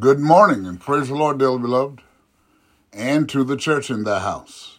Good 0.00 0.18
morning 0.18 0.64
and 0.64 0.80
praise 0.80 1.08
the 1.08 1.14
Lord, 1.14 1.36
dearly 1.36 1.58
beloved, 1.58 2.00
and 2.90 3.28
to 3.28 3.44
the 3.44 3.54
church 3.54 3.90
in 3.90 4.04
the 4.04 4.20
house. 4.20 4.78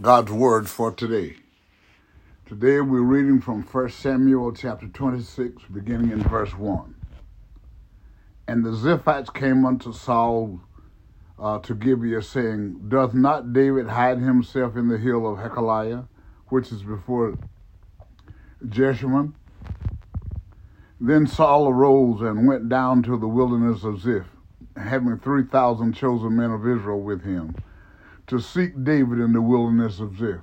God's 0.00 0.32
word 0.32 0.70
for 0.70 0.90
today. 0.90 1.36
Today 2.46 2.80
we're 2.80 3.02
reading 3.02 3.42
from 3.42 3.62
1 3.62 3.90
Samuel 3.90 4.54
chapter 4.54 4.86
26, 4.86 5.64
beginning 5.64 6.12
in 6.12 6.22
verse 6.22 6.56
1. 6.56 6.94
And 8.48 8.64
the 8.64 8.70
Ziphites 8.70 9.34
came 9.34 9.66
unto 9.66 9.92
Saul 9.92 10.62
uh, 11.38 11.58
to 11.58 11.74
Gibeah, 11.74 12.22
saying, 12.22 12.86
Doth 12.88 13.12
not 13.12 13.52
David 13.52 13.88
hide 13.88 14.20
himself 14.20 14.76
in 14.76 14.88
the 14.88 14.96
hill 14.96 15.30
of 15.30 15.40
Hachilah, 15.40 16.08
which 16.46 16.72
is 16.72 16.82
before 16.82 17.36
Jeshimon? 18.66 19.34
Then 20.98 21.26
Saul 21.26 21.68
arose 21.68 22.22
and 22.22 22.48
went 22.48 22.70
down 22.70 23.02
to 23.02 23.18
the 23.18 23.28
wilderness 23.28 23.84
of 23.84 24.00
Ziph, 24.00 24.24
having 24.76 25.18
3,000 25.18 25.92
chosen 25.92 26.36
men 26.36 26.50
of 26.50 26.66
Israel 26.66 27.00
with 27.00 27.22
him, 27.22 27.54
to 28.26 28.40
seek 28.40 28.84
David 28.84 29.18
in 29.18 29.32
the 29.32 29.42
wilderness 29.42 30.00
of 30.00 30.18
Ziph. 30.18 30.40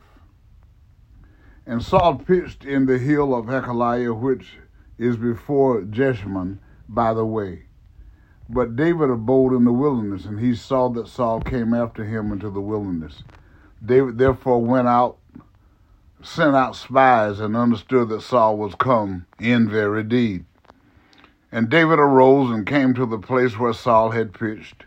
And 1.66 1.84
Saul 1.84 2.16
pitched 2.16 2.66
in 2.66 2.85
the 2.85 2.98
hill 2.98 3.35
of 3.35 3.45
Hachilah, 3.45 4.13
which 4.20 4.57
is 4.98 5.17
before 5.17 5.81
Jeshimon, 5.81 6.59
by 6.88 7.13
the 7.13 7.26
way. 7.26 7.63
But 8.49 8.76
David 8.76 9.09
abode 9.09 9.54
in 9.54 9.63
the 9.63 9.71
wilderness, 9.71 10.26
and 10.26 10.40
he 10.40 10.55
saw 10.55 10.90
that 10.90 11.07
Saul 11.07 11.40
came 11.40 11.73
after 11.73 12.04
him 12.04 12.32
into 12.32 12.49
the 12.49 12.62
wilderness. 12.62 13.23
David 13.84 14.18
therefore 14.18 14.62
went 14.62 14.88
out, 14.88 15.18
sent 16.21 16.55
out 16.55 16.76
spies, 16.76 17.40
and 17.40 17.55
understood 17.55 18.09
that 18.09 18.21
Saul 18.21 18.57
was 18.57 18.76
come 18.76 19.26
in 19.40 19.70
very 19.70 20.04
deed. 20.04 20.45
And 21.52 21.70
David 21.70 21.99
arose 21.99 22.49
and 22.49 22.66
came 22.66 22.94
to 22.94 23.05
the 23.05 23.20
place 23.20 23.60
where 23.60 23.74
Saul 23.74 24.12
had 24.12 24.34
pitched. 24.34 24.85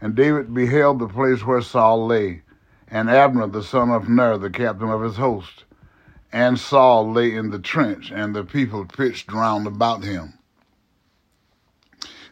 And 0.00 0.14
David 0.14 0.54
beheld 0.54 1.00
the 1.00 1.08
place 1.08 1.44
where 1.44 1.60
Saul 1.60 2.06
lay, 2.06 2.42
and 2.86 3.10
Abner 3.10 3.48
the 3.48 3.64
son 3.64 3.90
of 3.90 4.08
Ner, 4.08 4.38
the 4.38 4.50
captain 4.50 4.90
of 4.90 5.02
his 5.02 5.16
host. 5.16 5.64
And 6.32 6.58
Saul 6.58 7.10
lay 7.12 7.34
in 7.34 7.50
the 7.50 7.58
trench, 7.58 8.12
and 8.12 8.34
the 8.34 8.44
people 8.44 8.84
pitched 8.84 9.32
round 9.32 9.66
about 9.66 10.04
him. 10.04 10.34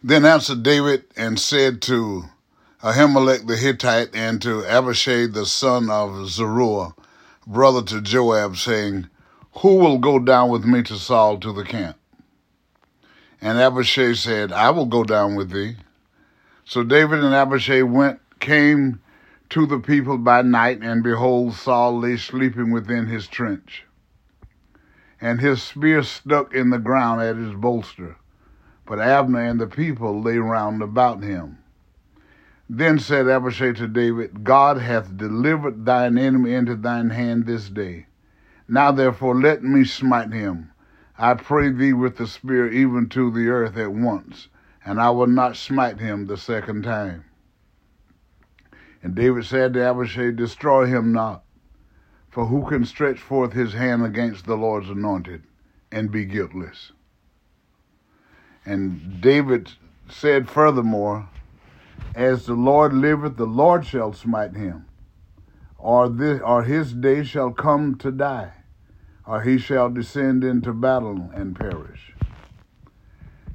Then 0.02 0.24
answered 0.24 0.62
David 0.62 1.04
and 1.16 1.40
said 1.40 1.82
to 1.82 2.26
Ahimelech 2.82 3.48
the 3.48 3.56
Hittite 3.56 4.14
and 4.14 4.40
to 4.42 4.64
Abishai 4.64 5.26
the 5.26 5.46
son 5.46 5.90
of 5.90 6.28
Zeruiah, 6.28 6.94
brother 7.46 7.82
to 7.82 8.00
Joab, 8.00 8.56
saying, 8.56 9.08
Who 9.62 9.76
will 9.76 9.98
go 9.98 10.20
down 10.20 10.50
with 10.50 10.64
me 10.64 10.84
to 10.84 10.96
Saul 10.96 11.38
to 11.38 11.52
the 11.52 11.64
camp? 11.64 11.96
And 13.40 13.58
Abishai 13.58 14.14
said, 14.14 14.52
I 14.52 14.70
will 14.70 14.86
go 14.86 15.04
down 15.04 15.34
with 15.34 15.50
thee. 15.50 15.76
So 16.64 16.82
David 16.82 17.22
and 17.22 17.34
Abishai 17.34 17.82
went, 17.82 18.20
came 18.40 19.00
to 19.50 19.66
the 19.66 19.78
people 19.78 20.18
by 20.18 20.42
night, 20.42 20.80
and 20.82 21.02
behold, 21.02 21.54
Saul 21.54 22.00
lay 22.00 22.16
sleeping 22.16 22.72
within 22.72 23.06
his 23.06 23.28
trench. 23.28 23.84
And 25.20 25.40
his 25.40 25.62
spear 25.62 26.02
stuck 26.02 26.52
in 26.54 26.70
the 26.70 26.78
ground 26.78 27.22
at 27.22 27.36
his 27.36 27.54
bolster. 27.54 28.16
But 28.84 29.00
Abner 29.00 29.40
and 29.40 29.60
the 29.60 29.66
people 29.66 30.20
lay 30.20 30.38
round 30.38 30.82
about 30.82 31.22
him. 31.22 31.58
Then 32.68 32.98
said 32.98 33.28
Abishai 33.28 33.72
to 33.74 33.86
David, 33.86 34.42
God 34.42 34.78
hath 34.78 35.16
delivered 35.16 35.84
thine 35.86 36.18
enemy 36.18 36.52
into 36.52 36.74
thine 36.74 37.10
hand 37.10 37.46
this 37.46 37.68
day. 37.68 38.06
Now 38.68 38.90
therefore 38.90 39.40
let 39.40 39.62
me 39.62 39.84
smite 39.84 40.32
him. 40.32 40.72
I 41.18 41.34
pray 41.34 41.70
thee 41.70 41.94
with 41.94 42.18
the 42.18 42.26
spear 42.26 42.70
even 42.70 43.08
to 43.10 43.30
the 43.30 43.48
earth 43.48 43.76
at 43.76 43.92
once, 43.92 44.48
and 44.84 45.00
I 45.00 45.10
will 45.10 45.26
not 45.26 45.56
smite 45.56 45.98
him 45.98 46.26
the 46.26 46.36
second 46.36 46.82
time. 46.82 47.24
And 49.02 49.14
David 49.14 49.44
said 49.44 49.74
to 49.74 49.82
Abishai, 49.82 50.32
Destroy 50.32 50.86
him 50.86 51.12
not, 51.12 51.42
for 52.28 52.46
who 52.46 52.66
can 52.66 52.84
stretch 52.84 53.20
forth 53.20 53.52
his 53.52 53.72
hand 53.72 54.04
against 54.04 54.46
the 54.46 54.56
Lord's 54.56 54.90
anointed 54.90 55.44
and 55.90 56.10
be 56.10 56.24
guiltless? 56.24 56.92
And 58.66 59.20
David 59.20 59.72
said 60.08 60.50
furthermore, 60.50 61.28
As 62.14 62.46
the 62.46 62.54
Lord 62.54 62.92
liveth, 62.92 63.36
the 63.36 63.46
Lord 63.46 63.86
shall 63.86 64.12
smite 64.12 64.54
him, 64.54 64.86
or, 65.78 66.08
this, 66.08 66.40
or 66.44 66.64
his 66.64 66.92
day 66.92 67.22
shall 67.22 67.52
come 67.52 67.94
to 67.96 68.10
die, 68.10 68.52
or 69.26 69.42
he 69.42 69.58
shall 69.58 69.90
descend 69.90 70.44
into 70.44 70.72
battle 70.72 71.30
and 71.34 71.56
perish. 71.56 72.14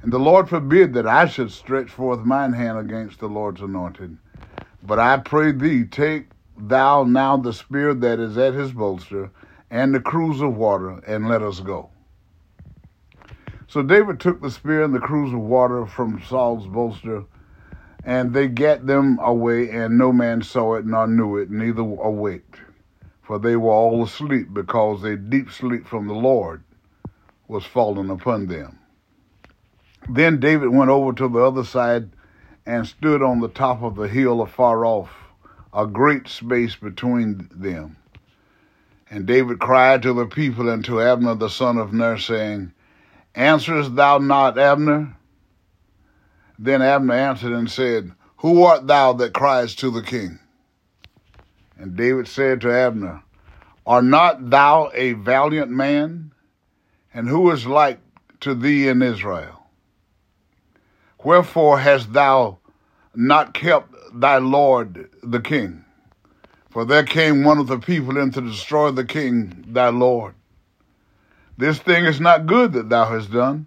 And 0.02 0.12
the 0.12 0.18
Lord 0.18 0.48
forbid 0.48 0.94
that 0.94 1.06
I 1.06 1.26
should 1.26 1.50
stretch 1.50 1.90
forth 1.90 2.24
mine 2.24 2.52
hand 2.52 2.78
against 2.78 3.20
the 3.20 3.28
Lord's 3.28 3.60
anointed. 3.60 4.18
But 4.82 4.98
I 4.98 5.18
pray 5.18 5.52
thee, 5.52 5.84
take 5.84 6.26
thou 6.58 7.04
now 7.04 7.36
the 7.36 7.52
spear 7.52 7.94
that 7.94 8.18
is 8.18 8.36
at 8.36 8.54
his 8.54 8.72
bolster, 8.72 9.30
and 9.70 9.94
the 9.94 10.00
cruse 10.00 10.42
of 10.42 10.56
water, 10.56 11.00
and 11.06 11.28
let 11.28 11.40
us 11.40 11.60
go. 11.60 11.90
So 13.68 13.82
David 13.82 14.20
took 14.20 14.42
the 14.42 14.50
spear 14.50 14.82
and 14.82 14.92
the 14.94 14.98
cruse 14.98 15.32
of 15.32 15.40
water 15.40 15.86
from 15.86 16.22
Saul's 16.28 16.66
bolster, 16.66 17.24
and 18.04 18.34
they 18.34 18.48
gat 18.48 18.86
them 18.86 19.18
away, 19.22 19.70
and 19.70 19.96
no 19.96 20.12
man 20.12 20.42
saw 20.42 20.74
it 20.74 20.84
nor 20.84 21.06
knew 21.06 21.38
it, 21.38 21.50
neither 21.50 21.80
awaked. 21.80 22.56
For 23.22 23.38
they 23.38 23.56
were 23.56 23.70
all 23.70 24.02
asleep, 24.02 24.52
because 24.52 25.04
a 25.04 25.16
deep 25.16 25.50
sleep 25.50 25.86
from 25.86 26.08
the 26.08 26.14
Lord 26.14 26.62
was 27.46 27.64
fallen 27.64 28.10
upon 28.10 28.46
them. 28.46 28.78
Then 30.08 30.40
David 30.40 30.68
went 30.70 30.90
over 30.90 31.12
to 31.12 31.28
the 31.28 31.38
other 31.38 31.64
side 31.64 32.10
and 32.66 32.86
stood 32.86 33.22
on 33.22 33.40
the 33.40 33.48
top 33.48 33.82
of 33.82 33.96
the 33.96 34.08
hill 34.08 34.40
afar 34.40 34.84
off, 34.84 35.10
a 35.72 35.86
great 35.86 36.28
space 36.28 36.76
between 36.76 37.48
them. 37.54 37.96
And 39.10 39.26
David 39.26 39.58
cried 39.58 40.02
to 40.02 40.12
the 40.12 40.26
people 40.26 40.68
and 40.68 40.84
to 40.86 41.00
Abner 41.00 41.34
the 41.34 41.50
son 41.50 41.78
of 41.78 41.92
Ner, 41.92 42.18
saying, 42.18 42.72
Answerest 43.34 43.94
thou 43.94 44.18
not, 44.18 44.58
Abner? 44.58 45.16
Then 46.58 46.82
Abner 46.82 47.14
answered 47.14 47.52
and 47.52 47.70
said, 47.70 48.12
Who 48.38 48.62
art 48.62 48.86
thou 48.86 49.12
that 49.14 49.34
criest 49.34 49.78
to 49.80 49.90
the 49.90 50.02
king? 50.02 50.38
And 51.78 51.96
David 51.96 52.28
said 52.28 52.60
to 52.60 52.72
Abner, 52.72 53.22
Art 53.86 54.04
not 54.04 54.50
thou 54.50 54.90
a 54.94 55.12
valiant 55.14 55.70
man? 55.70 56.32
And 57.12 57.28
who 57.28 57.50
is 57.50 57.66
like 57.66 58.00
to 58.40 58.54
thee 58.54 58.88
in 58.88 59.02
Israel? 59.02 59.66
Wherefore 61.22 61.78
hast 61.78 62.12
thou 62.12 62.58
not 63.14 63.54
kept 63.54 63.94
thy 64.14 64.38
lord 64.38 65.10
the 65.22 65.40
king? 65.40 65.84
For 66.70 66.84
there 66.84 67.04
came 67.04 67.44
one 67.44 67.58
of 67.58 67.66
the 67.66 67.78
people 67.78 68.16
in 68.16 68.30
to 68.32 68.40
destroy 68.40 68.90
the 68.90 69.04
king 69.04 69.64
thy 69.68 69.88
lord. 69.88 70.34
This 71.58 71.78
thing 71.78 72.06
is 72.06 72.18
not 72.18 72.46
good 72.46 72.72
that 72.72 72.88
thou 72.88 73.04
hast 73.04 73.30
done. 73.30 73.66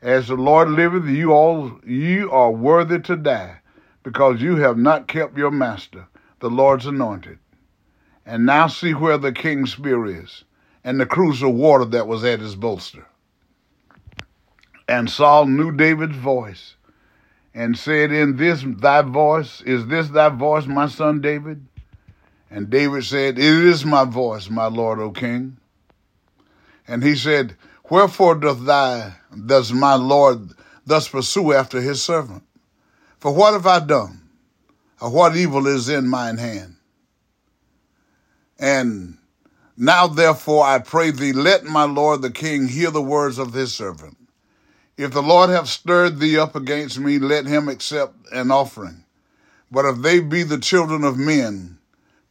As 0.00 0.28
the 0.28 0.36
Lord 0.36 0.70
liveth, 0.70 1.06
you 1.06 1.32
all 1.32 1.80
you 1.84 2.30
are 2.30 2.52
worthy 2.52 3.00
to 3.00 3.16
die, 3.16 3.58
because 4.04 4.40
you 4.40 4.56
have 4.56 4.78
not 4.78 5.08
kept 5.08 5.36
your 5.36 5.50
master, 5.50 6.06
the 6.40 6.50
Lord's 6.50 6.86
anointed. 6.86 7.38
And 8.24 8.44
now 8.44 8.66
see 8.66 8.92
where 8.92 9.18
the 9.18 9.32
king's 9.32 9.72
spear 9.72 10.04
is, 10.06 10.44
and 10.84 11.00
the 11.00 11.06
cruse 11.06 11.42
of 11.42 11.54
water 11.54 11.84
that 11.86 12.06
was 12.06 12.24
at 12.24 12.40
his 12.40 12.54
bolster. 12.54 13.06
And 14.88 15.08
Saul 15.10 15.46
knew 15.46 15.72
David's 15.72 16.16
voice, 16.16 16.74
and 17.54 17.76
said, 17.76 18.12
In 18.12 18.36
this 18.36 18.64
thy 18.64 19.02
voice, 19.02 19.62
is 19.62 19.86
this 19.86 20.08
thy 20.08 20.28
voice, 20.28 20.66
my 20.66 20.88
son 20.88 21.20
David? 21.20 21.66
And 22.50 22.70
David 22.70 23.04
said, 23.04 23.38
It 23.38 23.44
is 23.44 23.84
my 23.84 24.04
voice, 24.04 24.48
my 24.48 24.66
lord, 24.66 24.98
O 24.98 25.10
king. 25.10 25.58
And 26.86 27.02
he 27.02 27.14
said, 27.14 27.56
Wherefore 27.90 28.34
doth 28.36 28.64
thy 28.64 29.14
does 29.46 29.72
my 29.72 29.94
Lord 29.94 30.50
thus 30.86 31.08
pursue 31.08 31.52
after 31.52 31.80
his 31.80 32.02
servant? 32.02 32.42
For 33.18 33.32
what 33.32 33.52
have 33.52 33.66
I 33.66 33.80
done? 33.80 34.27
Or 35.00 35.10
what 35.10 35.36
evil 35.36 35.66
is 35.66 35.88
in 35.88 36.08
mine 36.08 36.38
hand? 36.38 36.76
And 38.58 39.18
now 39.76 40.08
therefore 40.08 40.64
I 40.64 40.80
pray 40.80 41.10
thee, 41.10 41.32
let 41.32 41.64
my 41.64 41.84
Lord 41.84 42.22
the 42.22 42.30
king 42.30 42.68
hear 42.68 42.90
the 42.90 43.02
words 43.02 43.38
of 43.38 43.52
his 43.52 43.74
servant. 43.74 44.16
If 44.96 45.12
the 45.12 45.22
Lord 45.22 45.50
have 45.50 45.68
stirred 45.68 46.18
thee 46.18 46.36
up 46.36 46.56
against 46.56 46.98
me, 46.98 47.20
let 47.20 47.46
him 47.46 47.68
accept 47.68 48.14
an 48.32 48.50
offering. 48.50 49.04
But 49.70 49.84
if 49.84 49.98
they 49.98 50.18
be 50.18 50.42
the 50.42 50.58
children 50.58 51.04
of 51.04 51.16
men, 51.16 51.78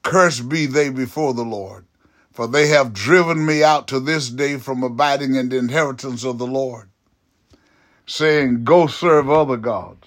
cursed 0.04 0.50
be 0.50 0.66
they 0.66 0.90
before 0.90 1.34
the 1.34 1.46
Lord. 1.46 1.86
For 2.34 2.46
they 2.46 2.68
have 2.68 2.94
driven 2.94 3.46
me 3.46 3.64
out 3.64 3.88
to 3.88 4.00
this 4.00 4.30
day 4.30 4.58
from 4.58 4.84
abiding 4.84 5.36
in 5.36 5.50
the 5.50 5.58
inheritance 5.58 6.24
of 6.24 6.38
the 6.38 6.46
Lord, 6.46 6.90
saying, 8.06 8.64
Go 8.64 8.86
serve 8.86 9.30
other 9.30 9.58
gods. 9.58 10.06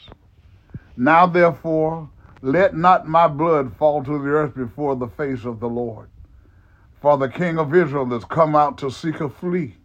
Now 0.96 1.26
therefore, 1.26 2.08
let 2.42 2.74
not 2.74 3.06
my 3.06 3.28
blood 3.28 3.76
fall 3.76 4.02
to 4.04 4.18
the 4.18 4.30
earth 4.30 4.54
before 4.54 4.96
the 4.96 5.08
face 5.08 5.44
of 5.44 5.60
the 5.60 5.68
Lord. 5.68 6.08
For 7.00 7.16
the 7.16 7.28
king 7.28 7.58
of 7.58 7.74
Israel 7.74 8.12
is 8.14 8.24
come 8.24 8.54
out 8.54 8.78
to 8.78 8.90
seek 8.90 9.20
a 9.20 9.28
flea, 9.28 9.76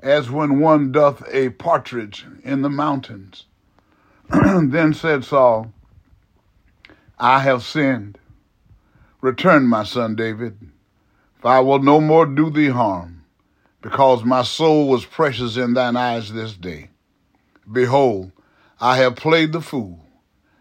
as 0.00 0.30
when 0.30 0.60
one 0.60 0.92
doth 0.92 1.22
a 1.32 1.50
partridge 1.50 2.26
in 2.42 2.62
the 2.62 2.70
mountains. 2.70 3.46
then 4.30 4.94
said 4.94 5.24
Saul, 5.24 5.72
I 7.18 7.40
have 7.40 7.62
sinned. 7.62 8.18
Return, 9.20 9.66
my 9.66 9.84
son 9.84 10.14
David, 10.14 10.58
for 11.40 11.48
I 11.48 11.60
will 11.60 11.80
no 11.80 12.00
more 12.00 12.24
do 12.24 12.48
thee 12.48 12.68
harm, 12.68 13.24
because 13.82 14.24
my 14.24 14.42
soul 14.42 14.88
was 14.88 15.04
precious 15.04 15.58
in 15.58 15.74
thine 15.74 15.96
eyes 15.96 16.32
this 16.32 16.54
day. 16.54 16.88
Behold, 17.70 18.32
I 18.80 18.96
have 18.96 19.16
played 19.16 19.52
the 19.52 19.60
fool, 19.60 20.00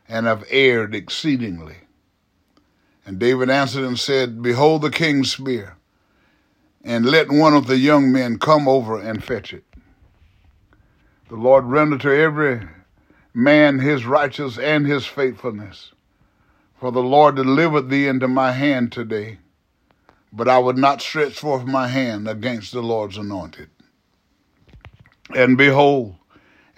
and 0.09 0.25
have 0.25 0.43
erred 0.49 0.95
exceedingly. 0.95 1.77
And 3.05 3.19
David 3.19 3.49
answered 3.49 3.85
and 3.85 3.97
said, 3.97 4.41
Behold 4.41 4.81
the 4.81 4.89
king's 4.89 5.31
spear, 5.31 5.77
and 6.83 7.05
let 7.05 7.31
one 7.31 7.53
of 7.53 7.67
the 7.67 7.77
young 7.77 8.11
men 8.11 8.39
come 8.39 8.67
over 8.67 8.99
and 8.99 9.23
fetch 9.23 9.53
it. 9.53 9.63
The 11.29 11.35
Lord 11.35 11.65
render 11.65 11.97
to 11.99 12.09
every 12.09 12.67
man 13.33 13.79
his 13.79 14.05
righteousness 14.05 14.57
and 14.57 14.87
his 14.87 15.05
faithfulness. 15.05 15.91
For 16.79 16.91
the 16.91 17.03
Lord 17.03 17.35
delivered 17.35 17.89
thee 17.89 18.07
into 18.07 18.27
my 18.27 18.51
hand 18.51 18.91
today, 18.91 19.39
but 20.31 20.47
I 20.47 20.57
would 20.57 20.77
not 20.77 21.01
stretch 21.01 21.39
forth 21.39 21.65
my 21.65 21.87
hand 21.87 22.27
against 22.27 22.71
the 22.71 22.81
Lord's 22.81 23.17
anointed. 23.17 23.69
And 25.35 25.57
behold, 25.57 26.15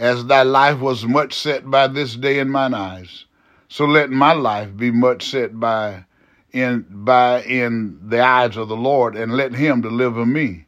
as 0.01 0.25
thy 0.25 0.42
life 0.42 0.80
was 0.80 1.06
much 1.06 1.31
set 1.31 1.69
by 1.69 1.88
this 1.88 2.15
day 2.15 2.39
in 2.39 2.50
mine 2.50 2.74
eyes, 2.74 3.25
so 3.69 3.86
let 3.86 4.09
my 4.09 4.33
life 4.33 4.75
be 4.75 4.89
much 4.89 5.30
set 5.30 5.59
by 5.59 6.06
in 6.51 6.83
by 6.89 7.44
in 7.44 8.00
the 8.09 8.19
eyes 8.19 8.57
of 8.57 8.68
the 8.68 8.75
Lord, 8.75 9.15
and 9.15 9.38
let 9.38 9.53
him 9.53 9.80
deliver 9.81 10.25
me 10.25 10.65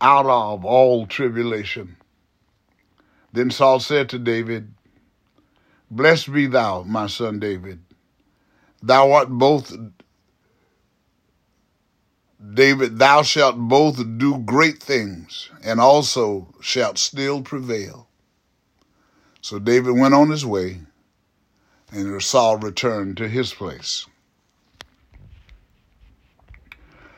out 0.00 0.26
of 0.26 0.64
all 0.64 1.06
tribulation. 1.08 1.96
Then 3.32 3.50
Saul 3.50 3.80
said 3.80 4.08
to 4.10 4.18
David, 4.18 4.72
Blessed 5.90 6.32
be 6.32 6.46
thou, 6.46 6.84
my 6.84 7.08
son 7.08 7.40
David. 7.40 7.80
Thou 8.80 9.10
art 9.10 9.28
both 9.28 9.76
David, 12.54 13.00
thou 13.00 13.22
shalt 13.22 13.58
both 13.58 13.96
do 14.18 14.38
great 14.38 14.80
things, 14.80 15.50
and 15.64 15.80
also 15.80 16.54
shalt 16.60 16.96
still 16.96 17.42
prevail. 17.42 18.07
So 19.40 19.58
David 19.58 19.92
went 19.92 20.14
on 20.14 20.30
his 20.30 20.44
way, 20.44 20.80
and 21.90 22.22
Saul 22.22 22.58
returned 22.58 23.16
to 23.18 23.28
his 23.28 23.54
place. 23.54 24.06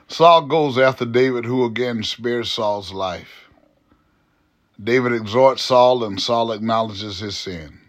Saul 0.09 0.43
goes 0.47 0.77
after 0.77 1.05
David, 1.05 1.45
who 1.45 1.65
again 1.65 2.03
spares 2.03 2.51
Saul's 2.51 2.93
life. 2.93 3.49
David 4.83 5.13
exhorts 5.13 5.63
Saul, 5.63 6.05
and 6.05 6.21
Saul 6.21 6.53
acknowledges 6.53 7.21
his 7.21 7.39
sin. 7.39 7.81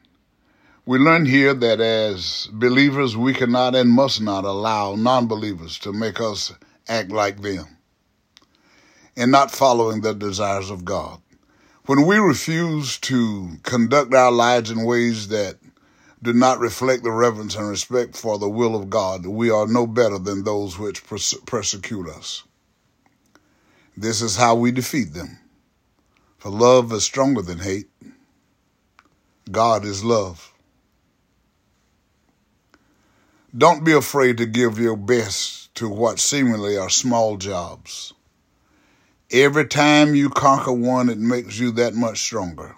We 0.86 0.98
learn 0.98 1.26
here 1.26 1.54
that 1.54 1.80
as 1.80 2.50
believers, 2.52 3.16
we 3.16 3.34
cannot 3.34 3.76
and 3.76 3.90
must 3.90 4.22
not 4.22 4.46
allow 4.46 4.96
non 4.96 5.28
believers 5.28 5.80
to 5.80 5.94
make 5.94 6.20
us 6.20 6.54
act 6.88 7.12
like 7.12 7.42
them 7.42 7.78
and 9.16 9.32
not 9.32 9.52
following 9.52 10.02
the 10.02 10.14
desires 10.14 10.70
of 10.70 10.84
God. 10.84 11.21
When 11.92 12.06
we 12.06 12.20
refuse 12.20 12.98
to 13.00 13.58
conduct 13.64 14.14
our 14.14 14.32
lives 14.32 14.72
in 14.72 14.86
ways 14.86 15.28
that 15.28 15.58
do 16.24 16.32
not 16.32 16.62
reflect 16.62 17.04
the 17.04 17.12
reverence 17.12 17.54
and 17.54 17.68
respect 17.68 18.16
for 18.16 18.40
the 18.40 18.48
will 18.48 18.78
of 18.78 18.90
God, 18.90 19.26
we 19.26 19.50
are 19.50 19.68
no 19.68 19.86
better 19.86 20.18
than 20.18 20.46
those 20.46 20.80
which 20.80 21.06
perse- 21.06 21.36
persecute 21.46 22.08
us. 22.08 22.44
This 23.98 24.22
is 24.22 24.38
how 24.38 24.56
we 24.56 24.72
defeat 24.72 25.14
them. 25.14 25.38
For 26.38 26.50
love 26.50 26.94
is 26.94 27.04
stronger 27.04 27.42
than 27.42 27.60
hate. 27.60 27.90
God 29.52 29.84
is 29.84 30.02
love. 30.02 30.54
Don't 33.54 33.84
be 33.84 33.92
afraid 33.92 34.38
to 34.38 34.46
give 34.46 34.80
your 34.80 34.96
best 34.96 35.76
to 35.76 35.90
what 35.90 36.20
seemingly 36.20 36.78
are 36.78 36.90
small 36.90 37.36
jobs. 37.36 38.14
Every 39.34 39.66
time 39.66 40.14
you 40.14 40.30
conquer 40.30 40.74
one, 40.74 41.08
it 41.08 41.18
makes 41.18 41.58
you 41.58 41.72
that 41.72 41.94
much 41.94 42.20
stronger. 42.20 42.76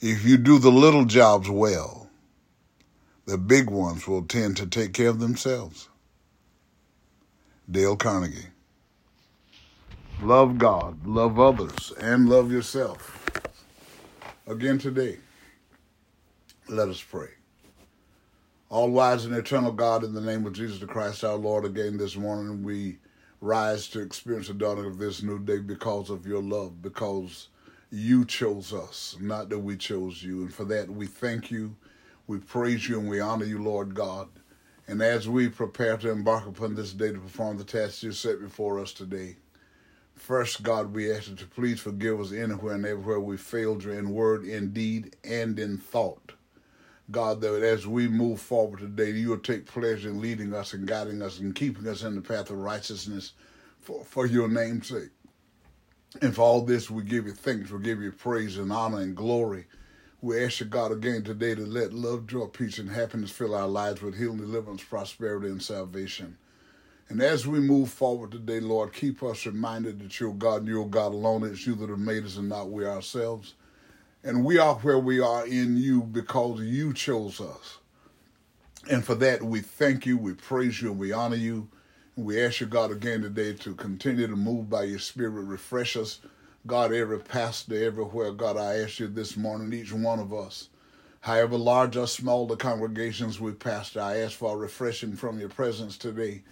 If 0.00 0.24
you 0.24 0.38
do 0.38 0.58
the 0.58 0.70
little 0.70 1.04
jobs 1.04 1.50
well, 1.50 2.08
the 3.26 3.36
big 3.36 3.68
ones 3.68 4.08
will 4.08 4.22
tend 4.22 4.56
to 4.56 4.66
take 4.66 4.94
care 4.94 5.10
of 5.10 5.20
themselves. 5.20 5.90
Dale 7.70 7.96
Carnegie. 7.96 8.46
Love 10.22 10.56
God, 10.56 11.06
love 11.06 11.38
others, 11.38 11.92
and 12.00 12.30
love 12.30 12.50
yourself. 12.50 13.22
Again 14.46 14.78
today, 14.78 15.18
let 16.70 16.88
us 16.88 17.02
pray. 17.02 17.28
All 18.70 18.90
wise 18.90 19.26
and 19.26 19.34
eternal 19.34 19.72
God, 19.72 20.04
in 20.04 20.14
the 20.14 20.22
name 20.22 20.46
of 20.46 20.54
Jesus 20.54 20.82
Christ 20.88 21.22
our 21.22 21.36
Lord, 21.36 21.66
again 21.66 21.98
this 21.98 22.16
morning 22.16 22.62
we 22.62 22.96
rise 23.40 23.88
to 23.88 24.00
experience 24.00 24.48
the 24.48 24.54
dawning 24.54 24.86
of 24.86 24.98
this 24.98 25.22
new 25.22 25.38
day 25.38 25.58
because 25.58 26.10
of 26.10 26.26
your 26.26 26.42
love, 26.42 26.82
because 26.82 27.48
you 27.90 28.24
chose 28.24 28.72
us, 28.72 29.16
not 29.20 29.48
that 29.48 29.58
we 29.58 29.76
chose 29.76 30.22
you. 30.22 30.42
And 30.42 30.52
for 30.52 30.64
that, 30.64 30.90
we 30.90 31.06
thank 31.06 31.50
you, 31.50 31.76
we 32.26 32.38
praise 32.38 32.88
you, 32.88 32.98
and 32.98 33.08
we 33.08 33.20
honor 33.20 33.44
you, 33.44 33.62
Lord 33.62 33.94
God. 33.94 34.28
And 34.86 35.02
as 35.02 35.28
we 35.28 35.48
prepare 35.48 35.96
to 35.98 36.10
embark 36.10 36.46
upon 36.46 36.74
this 36.74 36.92
day 36.92 37.12
to 37.12 37.18
perform 37.18 37.58
the 37.58 37.64
tasks 37.64 38.02
you 38.02 38.12
set 38.12 38.40
before 38.40 38.80
us 38.80 38.92
today, 38.92 39.36
first, 40.14 40.62
God, 40.62 40.94
we 40.94 41.12
ask 41.12 41.28
you 41.28 41.36
to 41.36 41.46
please 41.46 41.78
forgive 41.78 42.20
us 42.20 42.32
anywhere 42.32 42.74
and 42.74 42.86
everywhere 42.86 43.20
we 43.20 43.36
failed 43.36 43.84
you 43.84 43.92
in 43.92 44.10
word, 44.10 44.44
in 44.44 44.72
deed, 44.72 45.16
and 45.24 45.58
in 45.58 45.78
thought. 45.78 46.32
God, 47.10 47.40
that 47.40 47.62
as 47.62 47.86
we 47.86 48.06
move 48.06 48.40
forward 48.40 48.80
today, 48.80 49.10
you 49.10 49.30
will 49.30 49.38
take 49.38 49.66
pleasure 49.66 50.10
in 50.10 50.20
leading 50.20 50.52
us 50.52 50.74
and 50.74 50.86
guiding 50.86 51.22
us 51.22 51.38
and 51.38 51.54
keeping 51.54 51.86
us 51.88 52.02
in 52.02 52.14
the 52.14 52.20
path 52.20 52.50
of 52.50 52.58
righteousness 52.58 53.32
for, 53.80 54.04
for 54.04 54.26
your 54.26 54.48
name's 54.48 54.88
sake. 54.88 55.10
And 56.20 56.34
for 56.34 56.42
all 56.42 56.62
this, 56.62 56.90
we 56.90 57.02
give 57.02 57.26
you 57.26 57.32
thanks, 57.32 57.70
we 57.70 57.80
give 57.80 58.02
you 58.02 58.12
praise 58.12 58.58
and 58.58 58.72
honor 58.72 59.00
and 59.00 59.16
glory. 59.16 59.66
We 60.20 60.44
ask 60.44 60.60
you, 60.60 60.66
God, 60.66 60.90
again 60.90 61.22
today 61.22 61.54
to 61.54 61.64
let 61.64 61.92
love, 61.92 62.26
joy, 62.26 62.46
peace, 62.46 62.78
and 62.78 62.90
happiness 62.90 63.30
fill 63.30 63.54
our 63.54 63.68
lives 63.68 64.02
with 64.02 64.18
healing, 64.18 64.38
deliverance, 64.38 64.82
prosperity, 64.82 65.48
and 65.48 65.62
salvation. 65.62 66.36
And 67.08 67.22
as 67.22 67.46
we 67.46 67.60
move 67.60 67.90
forward 67.90 68.32
today, 68.32 68.60
Lord, 68.60 68.92
keep 68.92 69.22
us 69.22 69.46
reminded 69.46 70.00
that 70.00 70.20
you're 70.20 70.34
God 70.34 70.62
and 70.62 70.68
you're 70.68 70.84
God 70.84 71.12
alone. 71.12 71.44
It's 71.44 71.66
you 71.66 71.74
that 71.76 71.88
have 71.88 71.98
made 71.98 72.24
us 72.24 72.36
and 72.36 72.48
not 72.48 72.70
we 72.70 72.84
ourselves. 72.84 73.54
And 74.24 74.44
we 74.44 74.58
are 74.58 74.74
where 74.76 74.98
we 74.98 75.20
are 75.20 75.46
in 75.46 75.76
you 75.76 76.02
because 76.02 76.60
you 76.60 76.92
chose 76.92 77.40
us. 77.40 77.78
And 78.90 79.04
for 79.04 79.14
that, 79.16 79.42
we 79.42 79.60
thank 79.60 80.06
you, 80.06 80.18
we 80.18 80.34
praise 80.34 80.82
you, 80.82 80.90
and 80.90 80.98
we 80.98 81.12
honor 81.12 81.36
you. 81.36 81.68
And 82.16 82.26
We 82.26 82.42
ask 82.42 82.60
you, 82.60 82.66
God, 82.66 82.90
again 82.90 83.22
today 83.22 83.52
to 83.54 83.74
continue 83.74 84.26
to 84.26 84.36
move 84.36 84.68
by 84.68 84.84
your 84.84 84.98
spirit, 84.98 85.30
refresh 85.42 85.96
us. 85.96 86.20
God, 86.66 86.92
every 86.92 87.20
pastor, 87.20 87.82
everywhere, 87.82 88.32
God, 88.32 88.56
I 88.56 88.78
ask 88.78 88.98
you 88.98 89.06
this 89.06 89.36
morning, 89.36 89.72
each 89.72 89.92
one 89.92 90.18
of 90.18 90.34
us, 90.34 90.68
however 91.20 91.56
large 91.56 91.96
or 91.96 92.06
small 92.06 92.46
the 92.46 92.56
congregations 92.56 93.40
we 93.40 93.52
pastor, 93.52 94.00
I 94.00 94.18
ask 94.18 94.36
for 94.36 94.54
a 94.54 94.56
refreshing 94.56 95.14
from 95.14 95.38
your 95.38 95.48
presence 95.48 95.96
today. 95.96 96.42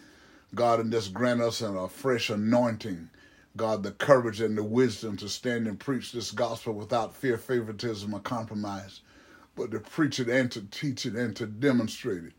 God, 0.55 0.81
and 0.81 0.93
just 0.93 1.13
grant 1.13 1.41
us 1.41 1.61
a 1.61 1.89
fresh 1.89 2.31
anointing. 2.31 3.11
God, 3.57 3.83
the 3.83 3.93
courage 3.93 4.41
and 4.41 4.57
the 4.57 4.63
wisdom 4.63 5.17
to 5.19 5.29
stand 5.29 5.67
and 5.67 5.79
preach 5.79 6.13
this 6.13 6.31
gospel 6.31 6.75
without 6.75 7.15
fear, 7.15 7.39
favoritism, 7.39 8.15
or 8.15 8.21
compromise, 8.21 9.01
but 9.55 9.71
to 9.71 9.81
preach 9.81 10.21
it 10.21 10.29
and 10.29 10.51
to 10.53 10.63
teach 10.63 11.07
it 11.07 11.15
and 11.15 11.35
to 11.37 11.47
demonstrate 11.47 12.25
it 12.25 12.33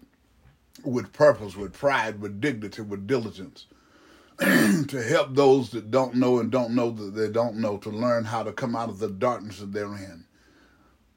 with 0.83 1.11
purpose, 1.13 1.55
with 1.55 1.73
pride, 1.73 2.21
with 2.21 2.39
dignity, 2.39 2.81
with 2.81 3.07
diligence, 3.07 3.65
to 4.39 5.03
help 5.07 5.33
those 5.33 5.71
that 5.71 5.89
don't 5.89 6.15
know 6.15 6.39
and 6.39 6.51
don't 6.51 6.75
know 6.75 6.91
that 6.91 7.15
they 7.15 7.29
don't 7.29 7.57
know 7.57 7.77
to 7.77 7.89
learn 7.89 8.23
how 8.23 8.43
to 8.43 8.51
come 8.51 8.75
out 8.75 8.89
of 8.89 8.99
the 8.99 9.09
darkness 9.09 9.59
that 9.59 9.73
they're 9.73 9.95
in, 9.95 10.25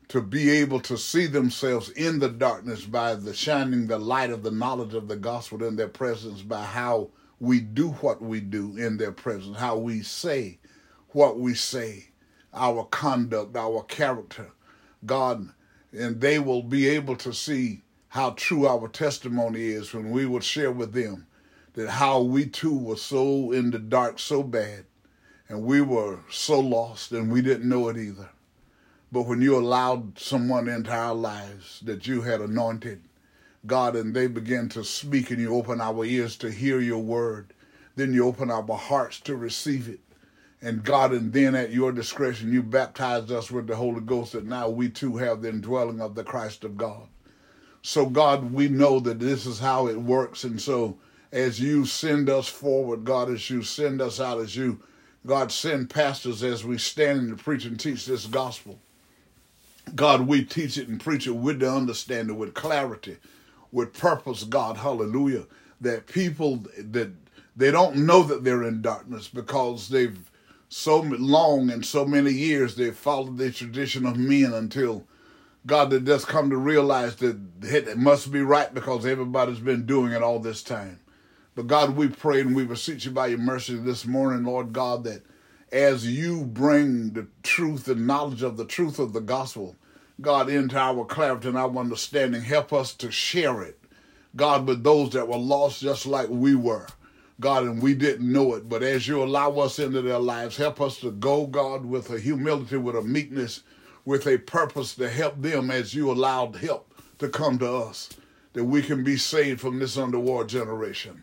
to 0.08 0.22
be 0.22 0.50
able 0.50 0.80
to 0.80 0.96
see 0.96 1.26
themselves 1.26 1.90
in 1.90 2.18
the 2.18 2.28
darkness 2.30 2.84
by 2.84 3.14
the 3.14 3.34
shining 3.34 3.86
the 3.86 3.98
light 3.98 4.30
of 4.30 4.42
the 4.42 4.50
knowledge 4.50 4.94
of 4.94 5.08
the 5.08 5.16
gospel 5.16 5.62
in 5.62 5.76
their 5.76 5.88
presence, 5.88 6.40
by 6.42 6.64
how 6.64 7.10
we 7.40 7.60
do 7.60 7.88
what 7.88 8.20
we 8.20 8.40
do 8.40 8.76
in 8.76 8.98
their 8.98 9.12
presence, 9.12 9.56
how 9.58 9.76
we 9.76 10.02
say 10.02 10.58
what 11.12 11.38
we 11.38 11.54
say, 11.54 12.06
our 12.54 12.84
conduct, 12.84 13.56
our 13.56 13.82
character, 13.84 14.50
God, 15.04 15.48
and 15.92 16.20
they 16.20 16.38
will 16.38 16.62
be 16.62 16.88
able 16.88 17.16
to 17.16 17.32
see 17.32 17.82
how 18.08 18.30
true 18.30 18.66
our 18.66 18.88
testimony 18.88 19.66
is 19.68 19.92
when 19.92 20.10
we 20.10 20.26
would 20.26 20.44
share 20.44 20.70
with 20.70 20.92
them 20.92 21.26
that 21.74 21.88
how 21.88 22.20
we 22.20 22.46
too 22.46 22.76
were 22.76 22.96
so 22.96 23.52
in 23.52 23.70
the 23.70 23.78
dark, 23.78 24.18
so 24.18 24.42
bad, 24.42 24.84
and 25.48 25.64
we 25.64 25.80
were 25.80 26.18
so 26.30 26.60
lost 26.60 27.12
and 27.12 27.32
we 27.32 27.42
didn't 27.42 27.68
know 27.68 27.88
it 27.88 27.96
either. 27.96 28.28
But 29.12 29.22
when 29.22 29.42
you 29.42 29.56
allowed 29.56 30.18
someone 30.18 30.68
into 30.68 30.92
our 30.92 31.14
lives 31.14 31.80
that 31.84 32.06
you 32.06 32.22
had 32.22 32.40
anointed, 32.40 33.02
God, 33.66 33.94
and 33.96 34.14
they 34.14 34.26
begin 34.26 34.68
to 34.70 34.84
speak, 34.84 35.30
and 35.30 35.40
you 35.40 35.54
open 35.54 35.80
our 35.80 36.04
ears 36.04 36.36
to 36.38 36.50
hear 36.50 36.80
your 36.80 37.02
word, 37.02 37.52
then 37.96 38.14
you 38.14 38.24
open 38.26 38.50
our 38.50 38.64
hearts 38.76 39.20
to 39.20 39.36
receive 39.36 39.88
it. 39.88 40.00
And 40.62 40.84
God, 40.84 41.12
and 41.12 41.32
then 41.32 41.54
at 41.54 41.70
your 41.70 41.90
discretion, 41.92 42.52
you 42.52 42.62
baptized 42.62 43.30
us 43.32 43.50
with 43.50 43.66
the 43.66 43.76
Holy 43.76 44.00
Ghost 44.00 44.34
and 44.34 44.48
now 44.48 44.68
we 44.68 44.90
too 44.90 45.16
have 45.16 45.40
the 45.42 45.48
indwelling 45.48 46.00
of 46.00 46.14
the 46.14 46.24
Christ 46.24 46.64
of 46.64 46.76
God. 46.76 47.08
So, 47.82 48.06
God, 48.06 48.52
we 48.52 48.68
know 48.68 49.00
that 49.00 49.20
this 49.20 49.46
is 49.46 49.58
how 49.58 49.86
it 49.88 49.96
works. 49.96 50.44
And 50.44 50.60
so, 50.60 50.98
as 51.32 51.60
you 51.60 51.86
send 51.86 52.28
us 52.28 52.46
forward, 52.46 53.04
God, 53.04 53.30
as 53.30 53.48
you 53.48 53.62
send 53.62 54.02
us 54.02 54.20
out, 54.20 54.38
as 54.40 54.54
you, 54.54 54.80
God, 55.24 55.50
send 55.50 55.88
pastors 55.88 56.42
as 56.42 56.64
we 56.64 56.76
stand 56.76 57.20
and 57.20 57.38
preach 57.38 57.64
and 57.64 57.80
teach 57.80 58.04
this 58.04 58.26
gospel. 58.26 58.78
God, 59.94 60.26
we 60.26 60.44
teach 60.44 60.76
it 60.76 60.88
and 60.88 61.00
preach 61.00 61.26
it 61.26 61.32
with 61.32 61.60
the 61.60 61.72
understanding, 61.72 62.36
with 62.36 62.52
clarity, 62.52 63.16
with 63.72 63.92
purpose, 63.92 64.44
God, 64.44 64.76
hallelujah. 64.76 65.46
That 65.80 66.06
people 66.06 66.64
that 66.78 67.12
they 67.56 67.70
don't 67.70 67.96
know 67.96 68.22
that 68.22 68.44
they're 68.44 68.64
in 68.64 68.82
darkness 68.82 69.28
because 69.28 69.88
they've 69.88 70.18
so 70.68 71.00
long 71.00 71.70
and 71.70 71.84
so 71.84 72.04
many 72.04 72.30
years 72.30 72.76
they've 72.76 72.96
followed 72.96 73.36
the 73.36 73.50
tradition 73.50 74.06
of 74.06 74.16
men 74.16 74.52
until 74.52 75.04
God 75.66 75.90
that 75.90 76.04
just 76.04 76.26
come 76.26 76.48
to 76.50 76.56
realize 76.56 77.16
that 77.16 77.38
it 77.62 77.98
must 77.98 78.32
be 78.32 78.40
right 78.40 78.72
because 78.72 79.04
everybody's 79.04 79.58
been 79.58 79.84
doing 79.84 80.12
it 80.12 80.22
all 80.22 80.38
this 80.38 80.62
time. 80.62 81.00
But 81.54 81.66
God, 81.66 81.96
we 81.96 82.08
pray 82.08 82.40
and 82.40 82.54
we 82.54 82.64
beseech 82.64 83.04
you 83.04 83.10
by 83.10 83.26
your 83.26 83.38
mercy 83.38 83.76
this 83.76 84.06
morning, 84.06 84.44
Lord 84.44 84.72
God, 84.72 85.04
that 85.04 85.22
as 85.72 86.06
you 86.06 86.44
bring 86.44 87.10
the 87.10 87.26
truth 87.42 87.88
and 87.88 88.06
knowledge 88.06 88.42
of 88.42 88.56
the 88.56 88.64
truth 88.64 88.98
of 88.98 89.12
the 89.12 89.20
gospel, 89.20 89.76
God, 90.20 90.48
into 90.50 90.76
our 90.76 91.04
clarity 91.04 91.48
and 91.48 91.56
our 91.56 91.74
understanding, 91.76 92.42
help 92.42 92.72
us 92.72 92.94
to 92.94 93.10
share 93.10 93.62
it, 93.62 93.78
God, 94.36 94.66
with 94.66 94.82
those 94.82 95.10
that 95.10 95.28
were 95.28 95.36
lost 95.36 95.80
just 95.82 96.06
like 96.06 96.28
we 96.28 96.54
were. 96.54 96.86
God, 97.40 97.64
and 97.64 97.82
we 97.82 97.94
didn't 97.94 98.30
know 98.30 98.54
it. 98.54 98.68
But 98.68 98.82
as 98.82 99.08
you 99.08 99.22
allow 99.22 99.52
us 99.58 99.78
into 99.78 100.02
their 100.02 100.18
lives, 100.18 100.58
help 100.58 100.80
us 100.80 100.98
to 101.00 101.10
go, 101.10 101.46
God, 101.46 101.86
with 101.86 102.10
a 102.10 102.20
humility, 102.20 102.76
with 102.76 102.96
a 102.96 103.02
meekness, 103.02 103.62
with 104.04 104.26
a 104.26 104.36
purpose 104.36 104.94
to 104.96 105.08
help 105.08 105.40
them 105.40 105.70
as 105.70 105.94
you 105.94 106.10
allowed 106.10 106.56
help 106.56 106.92
to 107.18 107.28
come 107.28 107.58
to 107.58 107.72
us, 107.72 108.10
that 108.52 108.64
we 108.64 108.82
can 108.82 109.02
be 109.02 109.16
saved 109.16 109.60
from 109.60 109.78
this 109.78 109.96
underworld 109.96 110.48
generation. 110.50 111.22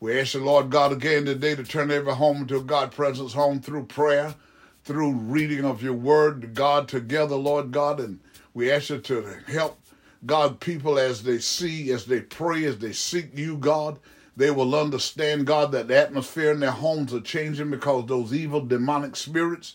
We 0.00 0.18
ask 0.18 0.34
you, 0.34 0.44
Lord 0.44 0.70
God, 0.70 0.92
again 0.92 1.26
today 1.26 1.54
to 1.54 1.64
turn 1.64 1.90
every 1.90 2.14
home 2.14 2.38
into 2.38 2.56
a 2.56 2.62
God 2.62 2.92
presence 2.92 3.32
home 3.34 3.60
through 3.60 3.86
prayer, 3.86 4.34
through 4.84 5.12
reading 5.12 5.64
of 5.64 5.82
your 5.82 5.94
word, 5.94 6.54
God, 6.54 6.88
together, 6.88 7.36
Lord 7.36 7.72
God, 7.72 8.00
and 8.00 8.20
we 8.58 8.70
ask 8.70 8.90
you 8.90 8.98
to 8.98 9.22
help 9.46 9.80
God 10.26 10.60
people 10.60 10.98
as 10.98 11.22
they 11.22 11.38
see, 11.38 11.90
as 11.92 12.04
they 12.04 12.20
pray, 12.20 12.64
as 12.64 12.78
they 12.78 12.92
seek 12.92 13.30
you, 13.36 13.56
God 13.56 13.98
they 14.38 14.52
will 14.52 14.76
understand, 14.76 15.48
God, 15.48 15.72
that 15.72 15.88
the 15.88 15.98
atmosphere 15.98 16.52
in 16.52 16.60
their 16.60 16.70
homes 16.70 17.12
are 17.12 17.20
changing 17.20 17.72
because 17.72 18.06
those 18.06 18.32
evil 18.32 18.64
demonic 18.64 19.16
spirits 19.16 19.74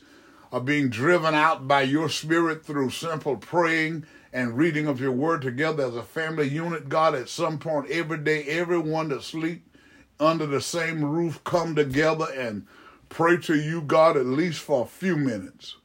are 0.53 0.61
being 0.61 0.87
driven 0.87 1.35
out 1.35 1.67
by 1.67 1.81
your 1.81 2.07
spirit 2.07 2.65
through 2.65 2.89
simple 2.91 3.35
praying 3.35 4.05
and 4.31 4.57
reading 4.57 4.87
of 4.87 5.01
your 5.01 5.11
word 5.11 5.41
together 5.41 5.85
as 5.85 5.97
a 5.97 6.01
family 6.01 6.47
unit. 6.47 6.87
God, 6.87 7.13
at 7.13 7.27
some 7.27 7.59
point 7.59 7.91
every 7.91 8.19
day, 8.19 8.43
everyone 8.43 9.09
that 9.09 9.23
sleep 9.23 9.67
under 10.17 10.45
the 10.45 10.61
same 10.61 11.03
roof 11.03 11.43
come 11.43 11.75
together 11.75 12.27
and 12.33 12.65
pray 13.09 13.35
to 13.39 13.55
you, 13.55 13.81
God, 13.81 14.15
at 14.15 14.25
least 14.25 14.61
for 14.61 14.83
a 14.83 14.87
few 14.87 15.17
minutes 15.17 15.75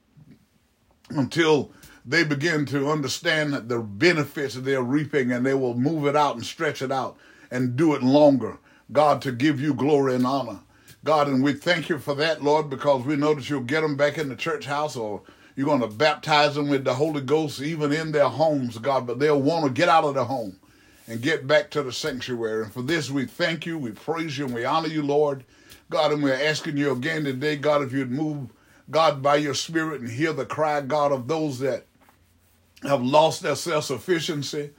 until 1.11 1.73
they 2.09 2.25
begin 2.25 2.65
to 2.67 2.91
understand 2.91 3.53
the 3.53 3.79
benefits 3.81 4.55
they're 4.55 4.83
reaping 4.83 5.31
and 5.31 5.45
they 5.45 5.55
will 5.55 5.75
move 5.75 6.07
it 6.07 6.17
out 6.17 6.35
and 6.35 6.45
stretch 6.45 6.83
it 6.83 6.91
out 6.91 7.17
and 7.51 7.77
do 7.77 7.95
it 7.95 8.03
longer 8.03 8.59
God, 8.91 9.21
to 9.23 9.33
give 9.33 9.61
you 9.61 9.75
glory 9.75 10.15
and 10.15 10.27
honor. 10.27 10.61
God, 11.05 11.29
and 11.29 11.43
we 11.43 11.53
thank 11.53 11.89
you 11.89 11.99
for 11.99 12.15
that, 12.15 12.43
Lord, 12.43 12.71
because 12.71 13.05
we 13.05 13.17
know 13.17 13.35
that 13.35 13.49
you'll 13.49 13.61
get 13.61 13.83
them 13.83 13.97
back 13.97 14.19
in 14.19 14.29
the 14.29 14.37
church 14.37 14.65
house 14.67 14.97
or 14.97 15.23
you're 15.55 15.67
going 15.67 15.81
to 15.81 15.89
baptize 15.89 16.55
them 16.55 16.69
with 16.69 16.85
the 16.85 16.95
Holy 16.95 17.21
Ghost 17.21 17.61
even 17.61 17.93
in 17.93 18.13
their 18.13 18.29
homes, 18.29 18.79
God, 18.79 19.07
but 19.07 19.19
they'll 19.19 19.41
want 19.41 19.67
to 19.67 19.71
get 19.71 19.89
out 19.89 20.05
of 20.05 20.15
the 20.15 20.25
home 20.25 20.59
and 21.07 21.21
get 21.21 21.47
back 21.47 21.71
to 21.71 21.83
the 21.83 21.93
sanctuary. 21.93 22.65
And 22.65 22.73
for 22.73 22.83
this, 22.83 23.11
we 23.11 23.27
thank 23.27 23.67
you, 23.67 23.79
we 23.79 23.91
praise 23.91 24.39
you, 24.39 24.47
and 24.47 24.55
we 24.55 24.65
honor 24.65 24.89
you, 24.89 25.03
Lord. 25.03 25.45
God, 25.91 26.13
and 26.13 26.23
we're 26.23 26.35
asking 26.35 26.77
you 26.77 26.93
again 26.93 27.25
today, 27.25 27.57
God, 27.57 27.83
if 27.83 27.93
you'd 27.93 28.11
move, 28.11 28.51
God, 28.91 29.23
by 29.23 29.37
your 29.37 29.55
Spirit 29.55 30.01
and 30.01 30.11
hear 30.11 30.33
the 30.33 30.47
cry, 30.47 30.81
God, 30.81 31.13
of 31.13 31.29
those 31.29 31.59
that 31.59 31.85
have 32.83 33.03
lost 33.03 33.43
their 33.43 33.57
self 33.57 33.85
sufficiency. 33.85 34.71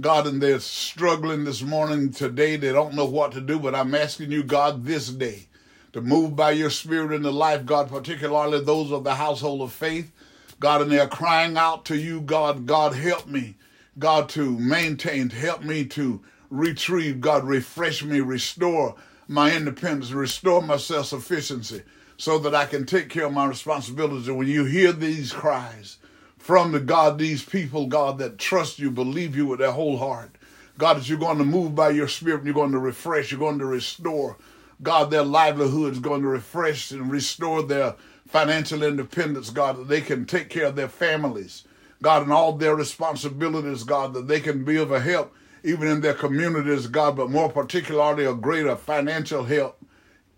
God, 0.00 0.26
and 0.26 0.42
they're 0.42 0.58
struggling 0.58 1.44
this 1.44 1.62
morning, 1.62 2.10
today. 2.10 2.56
They 2.56 2.72
don't 2.72 2.94
know 2.94 3.04
what 3.04 3.30
to 3.32 3.40
do, 3.40 3.60
but 3.60 3.76
I'm 3.76 3.94
asking 3.94 4.32
you, 4.32 4.42
God, 4.42 4.84
this 4.84 5.08
day 5.08 5.46
to 5.92 6.00
move 6.00 6.34
by 6.34 6.50
your 6.50 6.70
spirit 6.70 7.12
in 7.12 7.22
the 7.22 7.32
life, 7.32 7.64
God, 7.64 7.88
particularly 7.88 8.60
those 8.60 8.90
of 8.90 9.04
the 9.04 9.14
household 9.14 9.62
of 9.62 9.72
faith. 9.72 10.10
God, 10.58 10.82
and 10.82 10.90
they're 10.90 11.06
crying 11.06 11.56
out 11.56 11.84
to 11.86 11.96
you, 11.96 12.20
God, 12.20 12.66
God, 12.66 12.94
help 12.94 13.28
me, 13.28 13.54
God, 13.96 14.28
to 14.30 14.58
maintain, 14.58 15.30
help 15.30 15.62
me 15.62 15.84
to 15.86 16.20
retrieve, 16.50 17.20
God, 17.20 17.44
refresh 17.44 18.02
me, 18.02 18.20
restore 18.20 18.96
my 19.28 19.54
independence, 19.54 20.10
restore 20.10 20.62
my 20.62 20.76
self 20.76 21.06
sufficiency 21.06 21.82
so 22.16 22.38
that 22.38 22.54
I 22.54 22.66
can 22.66 22.86
take 22.86 23.08
care 23.08 23.26
of 23.26 23.32
my 23.32 23.46
responsibilities. 23.46 24.26
And 24.26 24.36
when 24.36 24.48
you 24.48 24.64
hear 24.64 24.92
these 24.92 25.32
cries, 25.32 25.98
from 26.44 26.72
the 26.72 26.78
God, 26.78 27.16
these 27.16 27.42
people, 27.42 27.86
God, 27.86 28.18
that 28.18 28.36
trust 28.36 28.78
you, 28.78 28.90
believe 28.90 29.34
you 29.34 29.46
with 29.46 29.60
their 29.60 29.72
whole 29.72 29.96
heart. 29.96 30.36
God, 30.76 30.98
that 30.98 31.08
you're 31.08 31.16
going 31.16 31.38
to 31.38 31.44
move 31.44 31.74
by 31.74 31.88
your 31.88 32.06
spirit, 32.06 32.40
and 32.40 32.44
you're 32.44 32.54
going 32.54 32.72
to 32.72 32.78
refresh, 32.78 33.30
you're 33.30 33.40
going 33.40 33.60
to 33.60 33.64
restore. 33.64 34.36
God, 34.82 35.10
their 35.10 35.22
livelihood 35.22 35.94
is 35.94 36.00
going 36.00 36.20
to 36.20 36.28
refresh 36.28 36.90
and 36.90 37.10
restore 37.10 37.62
their 37.62 37.94
financial 38.28 38.82
independence, 38.82 39.48
God, 39.48 39.78
that 39.78 39.88
they 39.88 40.02
can 40.02 40.26
take 40.26 40.50
care 40.50 40.66
of 40.66 40.76
their 40.76 40.86
families, 40.86 41.64
God, 42.02 42.24
and 42.24 42.32
all 42.32 42.52
their 42.52 42.76
responsibilities, 42.76 43.82
God, 43.82 44.12
that 44.12 44.28
they 44.28 44.40
can 44.40 44.66
be 44.66 44.76
of 44.76 44.92
a 44.92 45.00
help 45.00 45.34
even 45.62 45.88
in 45.88 46.02
their 46.02 46.12
communities, 46.12 46.88
God, 46.88 47.16
but 47.16 47.30
more 47.30 47.50
particularly 47.50 48.26
a 48.26 48.34
greater 48.34 48.76
financial 48.76 49.44
help 49.44 49.82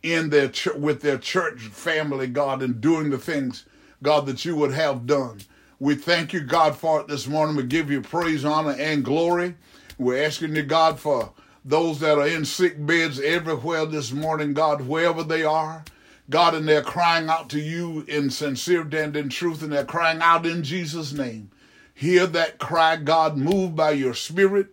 in 0.05 0.31
their 0.31 0.51
ch- 0.51 0.69
with 0.77 1.03
their 1.03 1.19
church 1.19 1.63
family, 1.63 2.29
God, 2.29 2.63
in 2.63 2.81
doing 2.81 3.11
the 3.11 3.19
things, 3.19 3.65
God, 4.05 4.27
that 4.27 4.45
you 4.45 4.55
would 4.55 4.73
have 4.73 5.05
done. 5.05 5.41
We 5.79 5.95
thank 5.95 6.33
you, 6.33 6.41
God, 6.41 6.75
for 6.75 7.01
it 7.01 7.09
this 7.09 7.27
morning. 7.27 7.55
We 7.55 7.65
give 7.65 7.91
you 7.91 8.01
praise, 8.01 8.47
honor, 8.47 8.75
and 8.79 9.05
glory. 9.05 9.57
We're 9.99 10.25
asking 10.25 10.57
you, 10.57 10.63
God, 10.63 10.99
for 10.99 11.33
those 11.67 12.01
that 12.01 12.17
are 12.19 12.27
in 12.27 12.47
sick 12.47 12.85
beds 12.87 13.21
everywhere 13.21 13.85
this 13.85 14.11
morning, 14.11 14.55
God, 14.55 14.89
wherever 14.89 15.23
they 15.23 15.45
are. 15.45 15.85
God, 16.31 16.55
and 16.55 16.67
they're 16.67 16.83
crying 16.83 17.29
out 17.29 17.51
to 17.51 17.61
you 17.61 18.07
in 18.09 18.31
sincerity 18.31 18.97
and 18.97 19.15
in 19.17 19.29
truth, 19.29 19.63
and 19.63 19.71
they're 19.71 19.85
crying 19.85 20.23
out 20.23 20.47
in 20.47 20.65
Jesus' 20.65 21.13
name. 21.13 21.51
Hear 21.95 22.27
that 22.29 22.59
cry, 22.59 22.97
God, 22.97 23.37
move 23.37 23.77
by 23.77 23.91
your 23.91 24.15
spirit. 24.15 24.69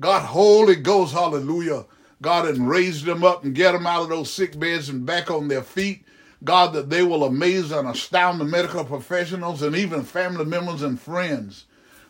God, 0.00 0.22
Holy 0.22 0.74
Ghost, 0.76 1.14
hallelujah. 1.14 1.86
God, 2.20 2.48
and 2.48 2.68
raise 2.68 3.04
them 3.04 3.22
up 3.22 3.44
and 3.44 3.54
get 3.54 3.72
them 3.72 3.86
out 3.86 4.02
of 4.02 4.08
those 4.08 4.32
sick 4.32 4.58
beds 4.58 4.88
and 4.88 5.06
back 5.06 5.30
on 5.30 5.46
their 5.46 5.62
feet. 5.62 6.04
God, 6.44 6.72
that 6.74 6.90
they 6.90 7.02
will 7.02 7.24
amaze 7.24 7.72
and 7.72 7.88
astound 7.88 8.38
the 8.38 8.44
medical 8.44 8.84
professionals 8.84 9.62
and 9.62 9.74
even 9.74 10.04
family 10.04 10.44
members 10.44 10.82
and 10.82 11.00
friends 11.00 11.64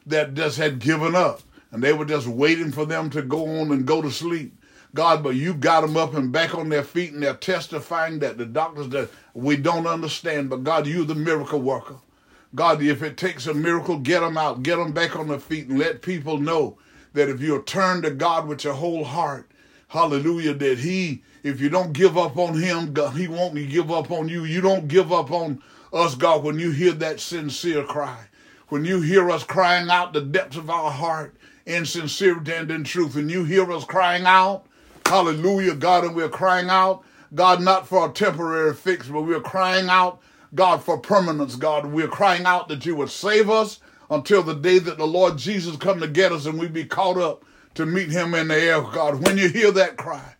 that 0.06 0.34
just 0.34 0.58
had 0.58 0.78
given 0.78 1.14
up 1.14 1.40
and 1.70 1.82
they 1.82 1.92
were 1.92 2.04
just 2.04 2.26
waiting 2.26 2.72
for 2.72 2.86
them 2.86 3.10
to 3.10 3.22
go 3.22 3.60
on 3.60 3.70
and 3.72 3.86
go 3.86 4.00
to 4.02 4.10
sleep. 4.10 4.54
God, 4.94 5.22
but 5.22 5.34
you 5.34 5.52
got 5.54 5.82
them 5.82 5.96
up 5.96 6.14
and 6.14 6.32
back 6.32 6.54
on 6.54 6.70
their 6.70 6.82
feet 6.82 7.12
and 7.12 7.22
they're 7.22 7.34
testifying 7.34 8.20
that 8.20 8.38
the 8.38 8.46
doctors 8.46 8.88
that 8.90 9.10
we 9.34 9.56
don't 9.56 9.86
understand, 9.86 10.48
but 10.48 10.64
God, 10.64 10.86
you're 10.86 11.04
the 11.04 11.14
miracle 11.14 11.60
worker. 11.60 11.96
God, 12.54 12.82
if 12.82 13.02
it 13.02 13.18
takes 13.18 13.46
a 13.46 13.52
miracle, 13.52 13.98
get 13.98 14.20
them 14.20 14.38
out, 14.38 14.62
get 14.62 14.76
them 14.76 14.92
back 14.92 15.14
on 15.14 15.28
their 15.28 15.38
feet 15.38 15.68
and 15.68 15.78
let 15.78 16.00
people 16.00 16.38
know 16.38 16.78
that 17.12 17.28
if 17.28 17.42
you'll 17.42 17.62
turn 17.62 18.00
to 18.02 18.10
God 18.10 18.48
with 18.48 18.64
your 18.64 18.74
whole 18.74 19.04
heart, 19.04 19.50
hallelujah, 19.88 20.54
that 20.54 20.78
He 20.78 21.22
if 21.42 21.60
you 21.60 21.68
don't 21.68 21.92
give 21.92 22.18
up 22.18 22.36
on 22.36 22.60
him, 22.60 22.92
God, 22.92 23.16
he 23.16 23.28
won't 23.28 23.54
give 23.68 23.90
up 23.90 24.10
on 24.10 24.28
you. 24.28 24.44
You 24.44 24.60
don't 24.60 24.88
give 24.88 25.12
up 25.12 25.30
on 25.30 25.62
us, 25.92 26.14
God, 26.14 26.42
when 26.42 26.58
you 26.58 26.70
hear 26.70 26.92
that 26.92 27.20
sincere 27.20 27.84
cry. 27.84 28.26
When 28.68 28.84
you 28.84 29.00
hear 29.00 29.30
us 29.30 29.44
crying 29.44 29.88
out 29.88 30.12
the 30.12 30.20
depths 30.20 30.56
of 30.56 30.68
our 30.68 30.90
heart 30.90 31.34
in 31.64 31.86
sincerity 31.86 32.52
and 32.52 32.70
in 32.70 32.84
truth, 32.84 33.16
and 33.16 33.30
you 33.30 33.44
hear 33.44 33.70
us 33.72 33.84
crying 33.84 34.24
out, 34.26 34.66
hallelujah, 35.06 35.74
God, 35.74 36.04
and 36.04 36.14
we're 36.14 36.28
crying 36.28 36.68
out, 36.68 37.04
God, 37.34 37.62
not 37.62 37.86
for 37.86 38.08
a 38.08 38.12
temporary 38.12 38.74
fix, 38.74 39.08
but 39.08 39.22
we're 39.22 39.40
crying 39.40 39.88
out, 39.88 40.20
God, 40.54 40.82
for 40.82 40.98
permanence, 40.98 41.56
God. 41.56 41.86
We're 41.86 42.08
crying 42.08 42.44
out 42.44 42.68
that 42.68 42.84
you 42.84 42.96
would 42.96 43.10
save 43.10 43.48
us 43.48 43.80
until 44.10 44.42
the 44.42 44.54
day 44.54 44.78
that 44.78 44.98
the 44.98 45.06
Lord 45.06 45.36
Jesus 45.36 45.76
come 45.76 46.00
to 46.00 46.08
get 46.08 46.32
us 46.32 46.46
and 46.46 46.58
we 46.58 46.68
be 46.68 46.84
caught 46.84 47.18
up 47.18 47.44
to 47.74 47.86
meet 47.86 48.10
him 48.10 48.34
in 48.34 48.48
the 48.48 48.56
air, 48.56 48.80
God. 48.80 49.24
When 49.24 49.38
you 49.38 49.48
hear 49.48 49.70
that 49.72 49.96
cry, 49.96 50.34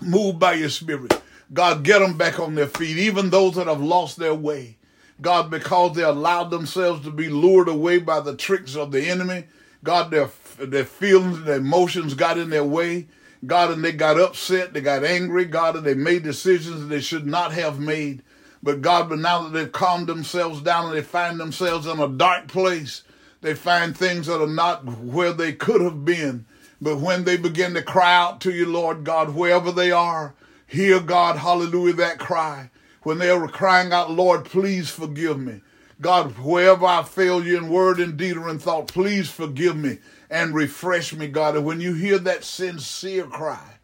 Move 0.00 0.38
by 0.38 0.54
your 0.54 0.68
spirit. 0.68 1.20
God, 1.52 1.84
get 1.84 1.98
them 1.98 2.16
back 2.16 2.40
on 2.40 2.54
their 2.54 2.66
feet, 2.66 2.96
even 2.96 3.30
those 3.30 3.56
that 3.56 3.66
have 3.66 3.82
lost 3.82 4.16
their 4.16 4.34
way. 4.34 4.78
God, 5.20 5.50
because 5.50 5.94
they 5.94 6.02
allowed 6.02 6.50
themselves 6.50 7.04
to 7.04 7.10
be 7.10 7.28
lured 7.28 7.68
away 7.68 7.98
by 7.98 8.20
the 8.20 8.36
tricks 8.36 8.74
of 8.74 8.90
the 8.90 9.08
enemy. 9.08 9.44
God, 9.84 10.10
their, 10.10 10.30
their 10.58 10.84
feelings, 10.84 11.44
their 11.44 11.56
emotions 11.56 12.14
got 12.14 12.38
in 12.38 12.50
their 12.50 12.64
way. 12.64 13.06
God, 13.44 13.72
and 13.72 13.84
they 13.84 13.92
got 13.92 14.20
upset, 14.20 14.72
they 14.72 14.80
got 14.80 15.04
angry, 15.04 15.44
God, 15.44 15.76
and 15.76 15.84
they 15.84 15.94
made 15.94 16.22
decisions 16.22 16.86
they 16.86 17.00
should 17.00 17.26
not 17.26 17.52
have 17.52 17.80
made. 17.80 18.22
But 18.62 18.80
God, 18.80 19.08
but 19.08 19.18
now 19.18 19.42
that 19.42 19.52
they've 19.52 19.72
calmed 19.72 20.06
themselves 20.06 20.60
down 20.62 20.86
and 20.86 20.94
they 20.94 21.02
find 21.02 21.38
themselves 21.38 21.86
in 21.86 21.98
a 21.98 22.08
dark 22.08 22.46
place, 22.46 23.02
they 23.40 23.54
find 23.54 23.96
things 23.96 24.26
that 24.26 24.40
are 24.40 24.46
not 24.46 24.84
where 24.84 25.32
they 25.32 25.52
could 25.52 25.80
have 25.80 26.04
been. 26.04 26.46
But 26.82 26.98
when 26.98 27.22
they 27.22 27.36
begin 27.36 27.74
to 27.74 27.82
cry 27.82 28.12
out 28.12 28.40
to 28.40 28.50
you, 28.50 28.66
Lord 28.66 29.04
God, 29.04 29.36
wherever 29.36 29.70
they 29.70 29.92
are, 29.92 30.34
hear 30.66 30.98
God, 30.98 31.36
hallelujah, 31.36 31.92
that 31.94 32.18
cry. 32.18 32.70
When 33.04 33.18
they 33.18 33.30
are 33.30 33.46
crying 33.46 33.92
out, 33.92 34.10
Lord, 34.10 34.44
please 34.44 34.90
forgive 34.90 35.38
me. 35.38 35.60
God, 36.00 36.36
wherever 36.40 36.84
I 36.84 37.04
fail 37.04 37.46
you 37.46 37.56
in 37.56 37.68
word 37.68 38.00
and 38.00 38.16
deed 38.16 38.36
or 38.36 38.48
in 38.48 38.58
thought, 38.58 38.88
please 38.88 39.30
forgive 39.30 39.76
me 39.76 39.98
and 40.28 40.56
refresh 40.56 41.14
me, 41.14 41.28
God. 41.28 41.54
And 41.54 41.64
when 41.64 41.80
you 41.80 41.94
hear 41.94 42.18
that 42.18 42.42
sincere 42.42 43.26
cry, 43.26 43.78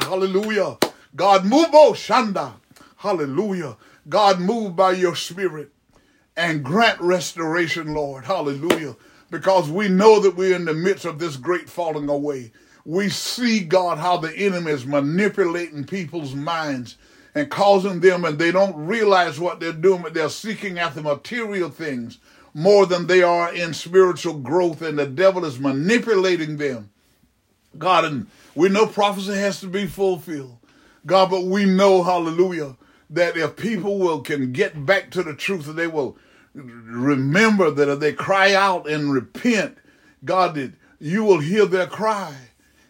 Hallelujah. 0.04 0.78
God, 1.16 1.46
move 1.46 1.70
oh 1.74 1.94
shanda. 1.94 2.54
Hallelujah. 2.98 3.78
God, 4.08 4.40
move 4.40 4.76
by 4.76 4.92
your 4.92 5.16
spirit 5.16 5.71
and 6.38 6.64
grant 6.64 7.00
restoration, 7.02 7.94
Lord. 7.94 8.26
Hallelujah. 8.26 8.96
Because 9.30 9.70
we 9.70 9.88
know 9.88 10.20
that 10.20 10.36
we're 10.36 10.56
in 10.56 10.66
the 10.66 10.74
midst 10.74 11.06
of 11.06 11.20
this 11.20 11.38
great 11.38 11.70
falling 11.70 12.10
away. 12.10 12.52
We 12.86 13.10
see, 13.10 13.62
God, 13.62 13.98
how 13.98 14.18
the 14.18 14.36
enemy 14.36 14.72
is 14.72 14.86
manipulating 14.86 15.86
people's 15.86 16.34
minds 16.34 16.98
and 17.34 17.50
causing 17.50 18.00
them, 18.02 18.26
and 18.26 18.38
they 18.38 18.52
don't 18.52 18.76
realize 18.76 19.40
what 19.40 19.60
they're 19.60 19.72
doing, 19.72 20.02
but 20.02 20.14
they're 20.14 20.30
seeking 20.30 20.80
after 20.80 21.02
material 21.02 21.70
things 21.70 22.18
more 22.54 22.86
than 22.86 23.08
they 23.08 23.24
are 23.24 23.54
in 23.54 23.74
spiritual 23.74 24.34
growth, 24.34 24.82
and 24.82 25.00
the 25.00 25.06
devil 25.06 25.46
is 25.46 25.60
manipulating 25.60 26.58
them. 26.58 26.90
God, 27.78 28.04
and 28.04 28.28
we 28.56 28.68
know 28.68 28.86
prophecy 28.86 29.34
has 29.34 29.62
to 29.62 29.68
be 29.68 29.88
fulfilled. 29.88 30.58
God, 31.06 31.30
but 31.30 31.46
we 31.46 31.66
know, 31.66 32.04
hallelujah, 32.04 32.76
that 33.12 33.38
if 33.38 33.56
people 33.58 34.00
will 34.00 34.22
can 34.22 34.51
get 34.51 34.86
back 34.86 35.12
to 35.12 35.22
the 35.22 35.36
truth, 35.36 35.65
that 35.65 35.74
they 35.74 35.88
will 35.88 36.18
remember 36.53 37.70
that 37.70 37.89
if 37.89 38.00
they 38.00 38.13
cry 38.13 38.53
out 38.53 38.89
and 38.89 39.13
repent, 39.13 39.77
God, 40.25 40.56
that 40.56 40.74
you 41.00 41.24
will 41.24 41.39
hear 41.39 41.65
their 41.65 41.88
cry 41.88 42.36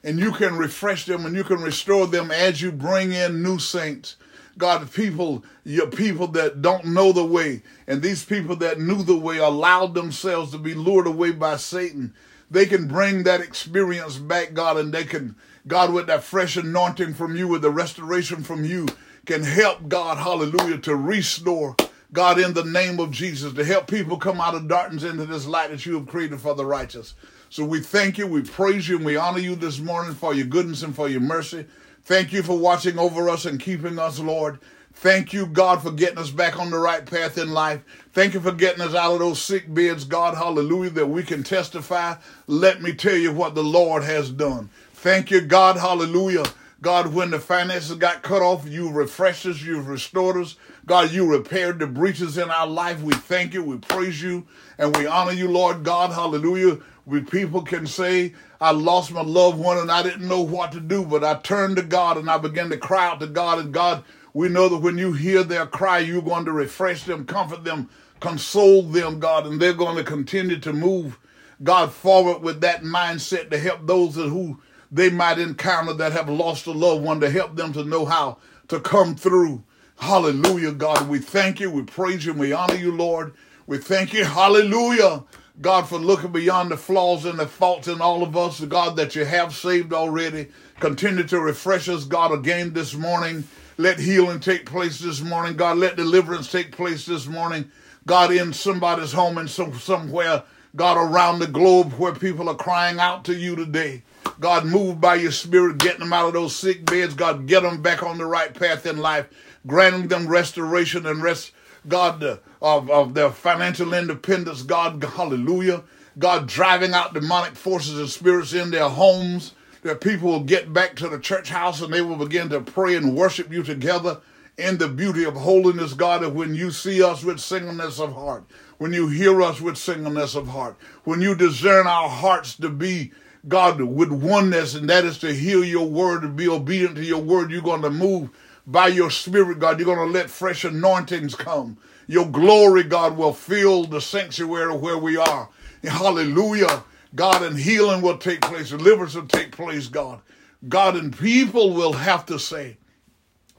and 0.03 0.19
you 0.19 0.31
can 0.31 0.55
refresh 0.57 1.05
them 1.05 1.25
and 1.25 1.35
you 1.35 1.43
can 1.43 1.61
restore 1.61 2.07
them 2.07 2.31
as 2.31 2.61
you 2.61 2.71
bring 2.71 3.13
in 3.13 3.43
new 3.43 3.59
saints. 3.59 4.15
God, 4.57 4.91
people, 4.91 5.43
your 5.63 5.87
people 5.87 6.27
that 6.27 6.61
don't 6.61 6.85
know 6.85 7.11
the 7.11 7.25
way, 7.25 7.63
and 7.87 8.01
these 8.01 8.25
people 8.25 8.55
that 8.57 8.79
knew 8.79 9.01
the 9.01 9.17
way 9.17 9.37
allowed 9.37 9.93
themselves 9.93 10.51
to 10.51 10.57
be 10.57 10.73
lured 10.73 11.07
away 11.07 11.31
by 11.31 11.55
Satan. 11.55 12.13
They 12.49 12.65
can 12.65 12.87
bring 12.87 13.23
that 13.23 13.39
experience 13.39 14.17
back, 14.17 14.53
God, 14.53 14.77
and 14.77 14.93
they 14.93 15.05
can, 15.05 15.35
God, 15.67 15.93
with 15.93 16.07
that 16.07 16.23
fresh 16.23 16.57
anointing 16.57 17.13
from 17.13 17.35
you, 17.35 17.47
with 17.47 17.61
the 17.61 17.71
restoration 17.71 18.43
from 18.43 18.65
you, 18.65 18.87
can 19.25 19.43
help 19.43 19.87
God, 19.87 20.17
hallelujah, 20.17 20.77
to 20.79 20.95
restore, 20.95 21.75
God, 22.13 22.39
in 22.39 22.53
the 22.53 22.63
name 22.63 22.99
of 22.99 23.11
Jesus, 23.11 23.53
to 23.53 23.63
help 23.63 23.87
people 23.87 24.17
come 24.17 24.41
out 24.41 24.55
of 24.55 24.67
darkness 24.67 25.03
into 25.03 25.25
this 25.25 25.45
light 25.45 25.71
that 25.71 25.85
you 25.85 25.95
have 25.95 26.07
created 26.07 26.39
for 26.39 26.55
the 26.55 26.65
righteous. 26.65 27.13
So 27.49 27.63
we 27.65 27.81
thank 27.81 28.17
you, 28.17 28.27
we 28.27 28.41
praise 28.41 28.87
you, 28.87 28.97
and 28.97 29.05
we 29.05 29.17
honor 29.17 29.39
you 29.39 29.55
this 29.55 29.79
morning 29.79 30.15
for 30.15 30.33
your 30.33 30.47
goodness 30.47 30.83
and 30.83 30.95
for 30.95 31.07
your 31.07 31.21
mercy. 31.21 31.65
Thank 32.03 32.33
you 32.33 32.41
for 32.43 32.57
watching 32.57 32.97
over 32.97 33.29
us 33.29 33.45
and 33.45 33.59
keeping 33.59 33.99
us, 33.99 34.19
Lord. 34.19 34.59
Thank 34.93 35.33
you, 35.33 35.45
God, 35.45 35.81
for 35.81 35.91
getting 35.91 36.17
us 36.17 36.31
back 36.31 36.59
on 36.59 36.71
the 36.71 36.77
right 36.77 37.05
path 37.05 37.37
in 37.37 37.51
life. 37.51 37.81
Thank 38.13 38.33
you 38.33 38.41
for 38.41 38.51
getting 38.51 38.81
us 38.81 38.95
out 38.95 39.13
of 39.13 39.19
those 39.19 39.41
sick 39.41 39.71
beds, 39.73 40.03
God, 40.03 40.35
hallelujah, 40.35 40.89
that 40.91 41.07
we 41.07 41.23
can 41.23 41.43
testify. 41.43 42.15
Let 42.47 42.81
me 42.81 42.93
tell 42.93 43.15
you 43.15 43.31
what 43.31 43.55
the 43.55 43.63
Lord 43.63 44.03
has 44.03 44.31
done. 44.31 44.69
Thank 44.93 45.31
you, 45.31 45.41
God, 45.41 45.77
hallelujah 45.77 46.43
God, 46.81 47.13
when 47.13 47.29
the 47.29 47.39
finances 47.39 47.95
got 47.95 48.23
cut 48.23 48.41
off, 48.41 48.67
you 48.67 48.89
refreshed 48.89 49.45
us, 49.45 49.61
you 49.61 49.79
restored 49.81 50.37
us. 50.37 50.55
God, 50.87 51.11
you 51.11 51.27
repaired 51.27 51.77
the 51.77 51.85
breaches 51.85 52.39
in 52.39 52.49
our 52.49 52.65
life. 52.65 53.03
We 53.03 53.13
thank 53.13 53.53
you, 53.53 53.63
we 53.63 53.77
praise 53.77 54.19
you, 54.19 54.47
and 54.79 54.95
we 54.97 55.05
honor 55.05 55.31
you, 55.31 55.47
Lord 55.47 55.83
God. 55.83 56.11
Hallelujah. 56.11 56.79
We 57.05 57.21
people 57.21 57.61
can 57.61 57.85
say, 57.85 58.33
I 58.59 58.71
lost 58.71 59.11
my 59.11 59.21
loved 59.21 59.59
one 59.59 59.77
and 59.77 59.91
I 59.91 60.01
didn't 60.01 60.27
know 60.27 60.41
what 60.41 60.71
to 60.71 60.79
do, 60.79 61.05
but 61.05 61.23
I 61.23 61.35
turned 61.35 61.75
to 61.75 61.83
God 61.83 62.17
and 62.17 62.29
I 62.29 62.39
began 62.39 62.71
to 62.71 62.77
cry 62.77 63.07
out 63.07 63.19
to 63.19 63.27
God. 63.27 63.59
And 63.59 63.71
God, 63.71 64.03
we 64.33 64.49
know 64.49 64.67
that 64.69 64.77
when 64.77 64.97
you 64.97 65.13
hear 65.13 65.43
their 65.43 65.67
cry, 65.67 65.99
you're 65.99 66.21
going 66.23 66.45
to 66.45 66.51
refresh 66.51 67.03
them, 67.03 67.25
comfort 67.25 67.63
them, 67.63 67.89
console 68.19 68.81
them, 68.81 69.19
God, 69.19 69.45
and 69.45 69.61
they're 69.61 69.73
going 69.73 69.97
to 69.97 70.03
continue 70.03 70.59
to 70.59 70.73
move, 70.73 71.19
God, 71.61 71.91
forward 71.91 72.41
with 72.41 72.61
that 72.61 72.81
mindset 72.81 73.51
to 73.51 73.59
help 73.59 73.85
those 73.85 74.15
who 74.15 74.59
they 74.91 75.09
might 75.09 75.39
encounter 75.39 75.93
that 75.93 76.11
have 76.11 76.29
lost 76.29 76.67
a 76.67 76.71
loved 76.71 77.03
one 77.03 77.19
to 77.21 77.29
help 77.29 77.55
them 77.55 77.71
to 77.73 77.83
know 77.83 78.05
how 78.05 78.37
to 78.67 78.79
come 78.79 79.15
through. 79.15 79.63
Hallelujah, 79.99 80.71
God. 80.71 81.07
We 81.07 81.19
thank 81.19 81.59
you. 81.59 81.71
We 81.71 81.83
praise 81.83 82.25
you. 82.25 82.33
We 82.33 82.53
honor 82.53 82.75
you, 82.75 82.91
Lord. 82.91 83.33
We 83.67 83.77
thank 83.77 84.13
you. 84.13 84.25
Hallelujah. 84.25 85.23
God, 85.61 85.87
for 85.87 85.99
looking 85.99 86.31
beyond 86.31 86.71
the 86.71 86.77
flaws 86.77 87.23
and 87.25 87.37
the 87.37 87.47
faults 87.47 87.87
in 87.87 88.01
all 88.01 88.23
of 88.23 88.35
us, 88.35 88.59
God, 88.61 88.95
that 88.95 89.15
you 89.15 89.25
have 89.25 89.53
saved 89.53 89.93
already. 89.93 90.47
Continue 90.79 91.23
to 91.25 91.39
refresh 91.39 91.87
us, 91.87 92.03
God, 92.03 92.31
again 92.31 92.73
this 92.73 92.95
morning. 92.95 93.43
Let 93.77 93.99
healing 93.99 94.39
take 94.39 94.65
place 94.65 94.99
this 94.99 95.21
morning. 95.21 95.55
God, 95.55 95.77
let 95.77 95.97
deliverance 95.97 96.51
take 96.51 96.71
place 96.71 97.05
this 97.05 97.27
morning. 97.27 97.69
God, 98.07 98.31
in 98.33 98.53
somebody's 98.53 99.13
home 99.13 99.37
and 99.37 99.49
some, 99.49 99.77
somewhere, 99.77 100.43
God, 100.75 100.97
around 100.97 101.39
the 101.39 101.47
globe 101.47 101.93
where 101.93 102.13
people 102.13 102.49
are 102.49 102.55
crying 102.55 102.99
out 102.99 103.23
to 103.25 103.35
you 103.35 103.55
today. 103.55 104.03
God, 104.41 104.65
move 104.65 104.99
by 104.99 105.15
your 105.15 105.31
spirit, 105.31 105.77
getting 105.77 105.99
them 105.99 106.13
out 106.13 106.29
of 106.29 106.33
those 106.33 106.55
sick 106.55 106.83
beds. 106.83 107.13
God, 107.13 107.45
get 107.45 107.61
them 107.61 107.83
back 107.83 108.01
on 108.01 108.17
the 108.17 108.25
right 108.25 108.51
path 108.51 108.87
in 108.87 108.97
life, 108.97 109.29
granting 109.67 110.07
them 110.07 110.27
restoration 110.27 111.05
and 111.05 111.21
rest, 111.21 111.51
God, 111.87 112.23
uh, 112.23 112.37
of, 112.59 112.89
of 112.89 113.13
their 113.13 113.29
financial 113.29 113.93
independence. 113.93 114.63
God, 114.63 115.03
hallelujah. 115.03 115.83
God, 116.17 116.47
driving 116.47 116.91
out 116.93 117.13
demonic 117.13 117.55
forces 117.55 117.99
and 117.99 118.09
spirits 118.09 118.53
in 118.53 118.71
their 118.71 118.89
homes, 118.89 119.53
that 119.83 120.01
people 120.01 120.29
will 120.29 120.43
get 120.43 120.73
back 120.73 120.95
to 120.95 121.07
the 121.07 121.19
church 121.19 121.49
house 121.49 121.79
and 121.79 121.93
they 121.93 122.01
will 122.01 122.15
begin 122.15 122.49
to 122.49 122.61
pray 122.61 122.95
and 122.95 123.15
worship 123.15 123.53
you 123.53 123.61
together 123.61 124.21
in 124.57 124.79
the 124.79 124.87
beauty 124.87 125.23
of 125.23 125.35
holiness, 125.35 125.93
God. 125.93 126.25
When 126.33 126.55
you 126.55 126.71
see 126.71 127.03
us 127.03 127.23
with 127.23 127.39
singleness 127.39 127.99
of 127.99 128.13
heart, 128.13 128.45
when 128.79 128.91
you 128.91 129.07
hear 129.07 129.39
us 129.43 129.61
with 129.61 129.77
singleness 129.77 130.33
of 130.33 130.47
heart, 130.47 130.77
when 131.03 131.21
you 131.21 131.35
discern 131.35 131.85
our 131.85 132.09
hearts 132.09 132.55
to 132.57 132.69
be 132.69 133.11
God, 133.47 133.81
with 133.81 134.11
oneness, 134.11 134.75
and 134.75 134.89
that 134.89 135.03
is 135.03 135.17
to 135.19 135.33
hear 135.33 135.63
your 135.63 135.87
word 135.87 136.23
and 136.23 136.35
be 136.35 136.47
obedient 136.47 136.95
to 136.95 137.03
your 137.03 137.21
word. 137.21 137.51
You're 137.51 137.61
going 137.61 137.81
to 137.81 137.89
move 137.89 138.29
by 138.67 138.87
your 138.87 139.09
spirit, 139.09 139.59
God. 139.59 139.79
You're 139.79 139.93
going 139.93 140.07
to 140.07 140.13
let 140.13 140.29
fresh 140.29 140.63
anointings 140.63 141.35
come. 141.35 141.77
Your 142.07 142.27
glory, 142.27 142.83
God, 142.83 143.17
will 143.17 143.33
fill 143.33 143.85
the 143.85 144.01
sanctuary 144.01 144.75
where 144.75 144.97
we 144.97 145.17
are. 145.17 145.49
Hallelujah. 145.83 146.83
God, 147.15 147.41
and 147.43 147.57
healing 147.57 148.01
will 148.01 148.17
take 148.17 148.41
place, 148.41 148.69
deliverance 148.69 149.15
will 149.15 149.27
take 149.27 149.51
place, 149.51 149.87
God. 149.87 150.21
God, 150.67 150.95
and 150.95 151.17
people 151.17 151.73
will 151.73 151.93
have 151.93 152.25
to 152.27 152.37
say, 152.39 152.77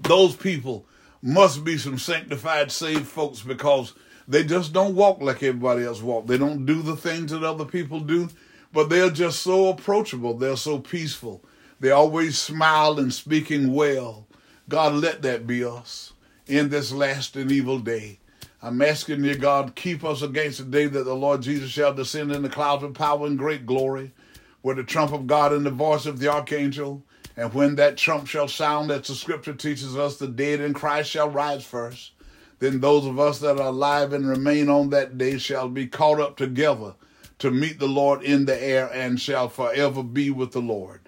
those 0.01 0.37
people 0.37 0.87
must 1.21 1.65
be 1.65 1.77
some 1.77 1.99
sanctified, 1.99 2.73
saved 2.73 3.07
folks 3.07 3.43
because 3.43 3.93
they 4.27 4.45
just 4.45 4.73
don't 4.73 4.95
walk 4.95 5.21
like 5.21 5.43
everybody 5.43 5.85
else 5.85 6.01
walk. 6.01 6.27
They 6.27 6.39
don't 6.39 6.65
do 6.65 6.81
the 6.83 6.97
things 6.97 7.33
that 7.33 7.45
other 7.45 7.65
people 7.65 8.01
do 8.01 8.29
but 8.73 8.89
they're 8.89 9.11
just 9.11 9.43
so 9.43 9.69
approachable. 9.69 10.35
They're 10.35 10.57
so 10.57 10.79
peaceful. 10.79 11.45
They 11.81 11.91
always 11.91 12.39
smile 12.39 12.99
and 12.99 13.13
speaking 13.13 13.75
well. 13.75 14.27
God, 14.69 14.95
let 14.95 15.23
that 15.23 15.47
be 15.47 15.65
us 15.65 16.13
in 16.47 16.69
this 16.69 16.93
last 16.93 17.37
and 17.37 17.51
evil 17.51 17.79
day. 17.79 18.19
I'm 18.63 18.81
asking 18.81 19.25
you, 19.25 19.35
God, 19.35 19.75
keep 19.75 20.05
us 20.05 20.23
against 20.23 20.59
the 20.59 20.65
day 20.65 20.87
that 20.87 21.03
the 21.03 21.15
Lord 21.15 21.43
Jesus 21.43 21.71
shall 21.71 21.93
descend 21.93 22.31
in 22.31 22.43
the 22.43 22.49
clouds 22.49 22.85
of 22.85 22.95
power 22.95 23.27
and 23.27 23.37
great 23.37 23.67
glory, 23.67 24.13
with 24.63 24.77
the 24.77 24.85
trump 24.85 25.13
of 25.13 25.27
God 25.27 25.53
and 25.53 25.67
the 25.67 25.71
voice 25.71 26.07
of 26.07 26.21
the 26.21 26.29
archangel. 26.29 27.03
And 27.37 27.53
when 27.53 27.75
that 27.75 27.97
trump 27.97 28.29
shall 28.29 28.47
sound, 28.47 28.93
as 28.93 29.09
the 29.09 29.17
scripture 29.17 29.55
teaches 29.55 29.97
us, 29.97 30.19
the 30.19 30.29
dead 30.29 30.61
in 30.61 30.75
Christ 30.75 31.11
shall 31.11 31.29
rise 31.29 31.65
first. 31.65 32.13
Then 32.61 32.79
those 32.79 33.05
of 33.05 33.19
us 33.19 33.41
that 33.41 33.59
are 33.59 33.67
alive 33.67 34.13
and 34.13 34.29
remain 34.29 34.69
on 34.69 34.91
that 34.91 35.19
day 35.19 35.39
shall 35.39 35.69
be 35.69 35.89
caught 35.89 36.21
up 36.21 36.37
together 36.37 36.95
to 37.39 37.51
meet 37.51 37.79
the 37.79 37.89
Lord 37.89 38.23
in 38.23 38.45
the 38.45 38.63
air 38.63 38.91
and 38.93 39.21
shall 39.21 39.49
forever 39.49 40.03
be 40.03 40.31
with 40.31 40.53
the 40.53 40.61
Lord. 40.61 41.01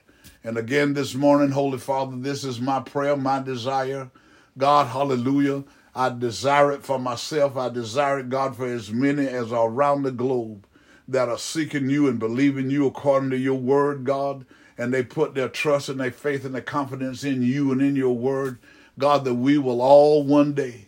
And 0.43 0.59
again 0.59 0.95
this 0.95 1.15
morning, 1.15 1.51
Holy 1.51 1.79
Father, 1.79 2.17
this 2.17 2.45
is 2.45 2.61
my 2.61 2.81
prayer, 2.81 3.17
my 3.17 3.41
desire. 3.41 4.11
God, 4.59 4.89
hallelujah. 4.89 5.65
I 5.95 6.11
desire 6.11 6.73
it 6.73 6.83
for 6.83 6.99
myself. 6.99 7.57
I 7.57 7.69
desire 7.69 8.19
it, 8.21 8.29
God, 8.29 8.57
for 8.57 8.67
as 8.67 8.91
many 8.91 9.27
as 9.27 9.53
are 9.53 9.69
around 9.69 10.03
the 10.03 10.11
globe 10.11 10.67
that 11.07 11.29
are 11.29 11.39
seeking 11.39 11.89
you 11.89 12.09
and 12.09 12.19
believing 12.19 12.71
you 12.71 12.87
according 12.87 13.31
to 13.31 13.39
your 13.39 13.55
word, 13.55 14.05
God. 14.05 14.45
And 14.77 14.93
they 14.93 15.03
put 15.03 15.35
their 15.35 15.49
trust 15.49 15.89
and 15.89 16.01
their 16.01 16.11
faith 16.11 16.45
and 16.45 16.55
their 16.55 16.63
confidence 16.63 17.23
in 17.23 17.43
you 17.43 17.71
and 17.71 17.81
in 17.81 17.95
your 17.95 18.17
word. 18.17 18.59
God, 18.99 19.25
that 19.25 19.35
we 19.35 19.57
will 19.57 19.81
all 19.81 20.25
one 20.25 20.53
day 20.53 20.87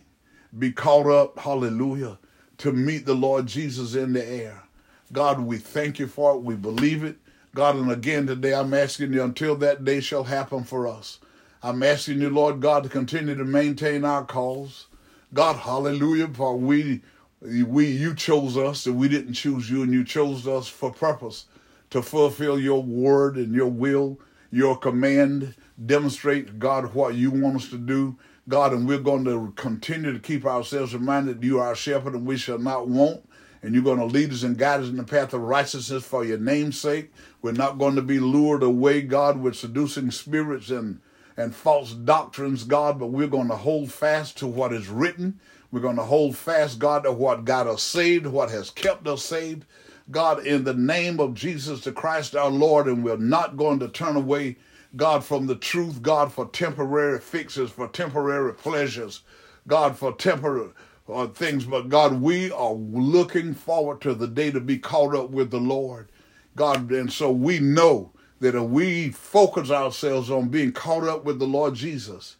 be 0.57 0.71
caught 0.71 1.07
up, 1.07 1.39
hallelujah, 1.39 2.19
to 2.59 2.71
meet 2.71 3.05
the 3.05 3.13
Lord 3.13 3.47
Jesus 3.47 3.95
in 3.95 4.13
the 4.13 4.25
air. 4.25 4.63
God, 5.11 5.39
we 5.39 5.57
thank 5.57 5.99
you 5.99 6.07
for 6.07 6.35
it. 6.35 6.41
We 6.41 6.55
believe 6.55 7.03
it. 7.03 7.17
God, 7.55 7.75
and 7.75 7.91
again 7.91 8.27
today 8.27 8.53
I'm 8.53 8.73
asking 8.73 9.13
you 9.13 9.23
until 9.23 9.55
that 9.57 9.83
day 9.83 9.99
shall 9.99 10.25
happen 10.25 10.63
for 10.63 10.87
us. 10.87 11.19
I'm 11.63 11.81
asking 11.81 12.21
you, 12.21 12.29
Lord 12.29 12.59
God, 12.59 12.83
to 12.83 12.89
continue 12.89 13.35
to 13.35 13.43
maintain 13.43 14.05
our 14.05 14.23
cause. 14.23 14.87
God, 15.33 15.55
hallelujah, 15.55 16.27
for 16.27 16.55
we 16.57 17.01
we 17.41 17.87
you 17.87 18.15
chose 18.15 18.57
us 18.57 18.85
and 18.85 18.97
we 18.97 19.07
didn't 19.07 19.33
choose 19.33 19.69
you, 19.69 19.81
and 19.81 19.93
you 19.93 20.03
chose 20.03 20.47
us 20.47 20.67
for 20.67 20.91
purpose 20.91 21.45
to 21.89 22.01
fulfill 22.01 22.59
your 22.59 22.83
word 22.83 23.37
and 23.37 23.53
your 23.53 23.67
will, 23.67 24.19
your 24.51 24.77
command, 24.77 25.55
demonstrate, 25.83 26.59
God, 26.59 26.93
what 26.93 27.15
you 27.15 27.31
want 27.31 27.57
us 27.57 27.69
to 27.69 27.77
do. 27.77 28.17
God, 28.49 28.71
and 28.73 28.87
we're 28.87 28.99
going 28.99 29.25
to 29.25 29.51
continue 29.55 30.13
to 30.13 30.19
keep 30.19 30.45
ourselves 30.45 30.93
reminded 30.93 31.43
you 31.43 31.59
are 31.59 31.67
our 31.67 31.75
shepherd 31.75 32.13
and 32.13 32.25
we 32.25 32.37
shall 32.37 32.59
not 32.59 32.87
want. 32.87 33.26
And 33.67 33.75
you're 33.75 33.83
going 33.83 33.99
to 33.99 34.05
lead 34.05 34.31
us 34.31 34.43
and 34.43 34.57
guide 34.57 34.79
us 34.79 34.87
in 34.87 34.95
the 34.95 35.03
path 35.03 35.33
of 35.33 35.41
righteousness 35.41 36.05
for 36.05 36.23
your 36.23 36.37
name's 36.37 36.79
sake. 36.79 37.11
We're 37.41 37.51
not 37.51 37.77
going 37.77 37.95
to 37.95 38.01
be 38.01 38.17
lured 38.17 38.63
away, 38.63 39.01
God, 39.01 39.41
with 39.41 39.57
seducing 39.57 40.09
spirits 40.09 40.69
and, 40.69 41.01
and 41.35 41.53
false 41.53 41.91
doctrines, 41.91 42.63
God, 42.63 42.97
but 42.97 43.07
we're 43.07 43.27
going 43.27 43.49
to 43.49 43.57
hold 43.57 43.91
fast 43.91 44.37
to 44.37 44.47
what 44.47 44.71
is 44.71 44.87
written. 44.87 45.41
We're 45.69 45.81
going 45.81 45.97
to 45.97 46.03
hold 46.03 46.37
fast, 46.37 46.79
God, 46.79 47.03
to 47.03 47.11
what 47.11 47.43
got 47.43 47.67
us 47.67 47.83
saved, 47.83 48.25
what 48.25 48.51
has 48.51 48.69
kept 48.69 49.05
us 49.05 49.25
saved. 49.25 49.65
God, 50.09 50.47
in 50.47 50.63
the 50.63 50.73
name 50.73 51.19
of 51.19 51.33
Jesus 51.33 51.81
the 51.81 51.91
Christ 51.91 52.37
our 52.37 52.49
Lord, 52.49 52.87
and 52.87 53.03
we're 53.03 53.17
not 53.17 53.57
going 53.57 53.79
to 53.79 53.89
turn 53.89 54.15
away 54.15 54.55
God, 54.95 55.25
from 55.25 55.47
the 55.47 55.55
truth, 55.55 56.01
God, 56.01 56.31
for 56.31 56.45
temporary 56.47 57.19
fixes, 57.19 57.69
for 57.69 57.89
temporary 57.89 58.53
pleasures, 58.53 59.23
God, 59.67 59.97
for 59.97 60.13
temporary 60.13 60.69
uh, 61.09 61.27
things. 61.27 61.65
But 61.65 61.89
God, 61.89 62.21
we 62.21 62.51
are 62.51 62.73
looking 62.73 63.53
forward 63.53 64.01
to 64.01 64.13
the 64.13 64.27
day 64.27 64.51
to 64.51 64.59
be 64.59 64.77
caught 64.77 65.15
up 65.15 65.29
with 65.29 65.51
the 65.51 65.59
Lord. 65.59 66.09
God, 66.55 66.91
and 66.91 67.11
so 67.11 67.31
we 67.31 67.59
know 67.59 68.11
that 68.39 68.55
if 68.55 68.63
we 68.63 69.09
focus 69.09 69.71
ourselves 69.71 70.29
on 70.29 70.49
being 70.49 70.71
caught 70.71 71.03
up 71.03 71.23
with 71.23 71.39
the 71.39 71.47
Lord 71.47 71.75
Jesus, 71.75 72.35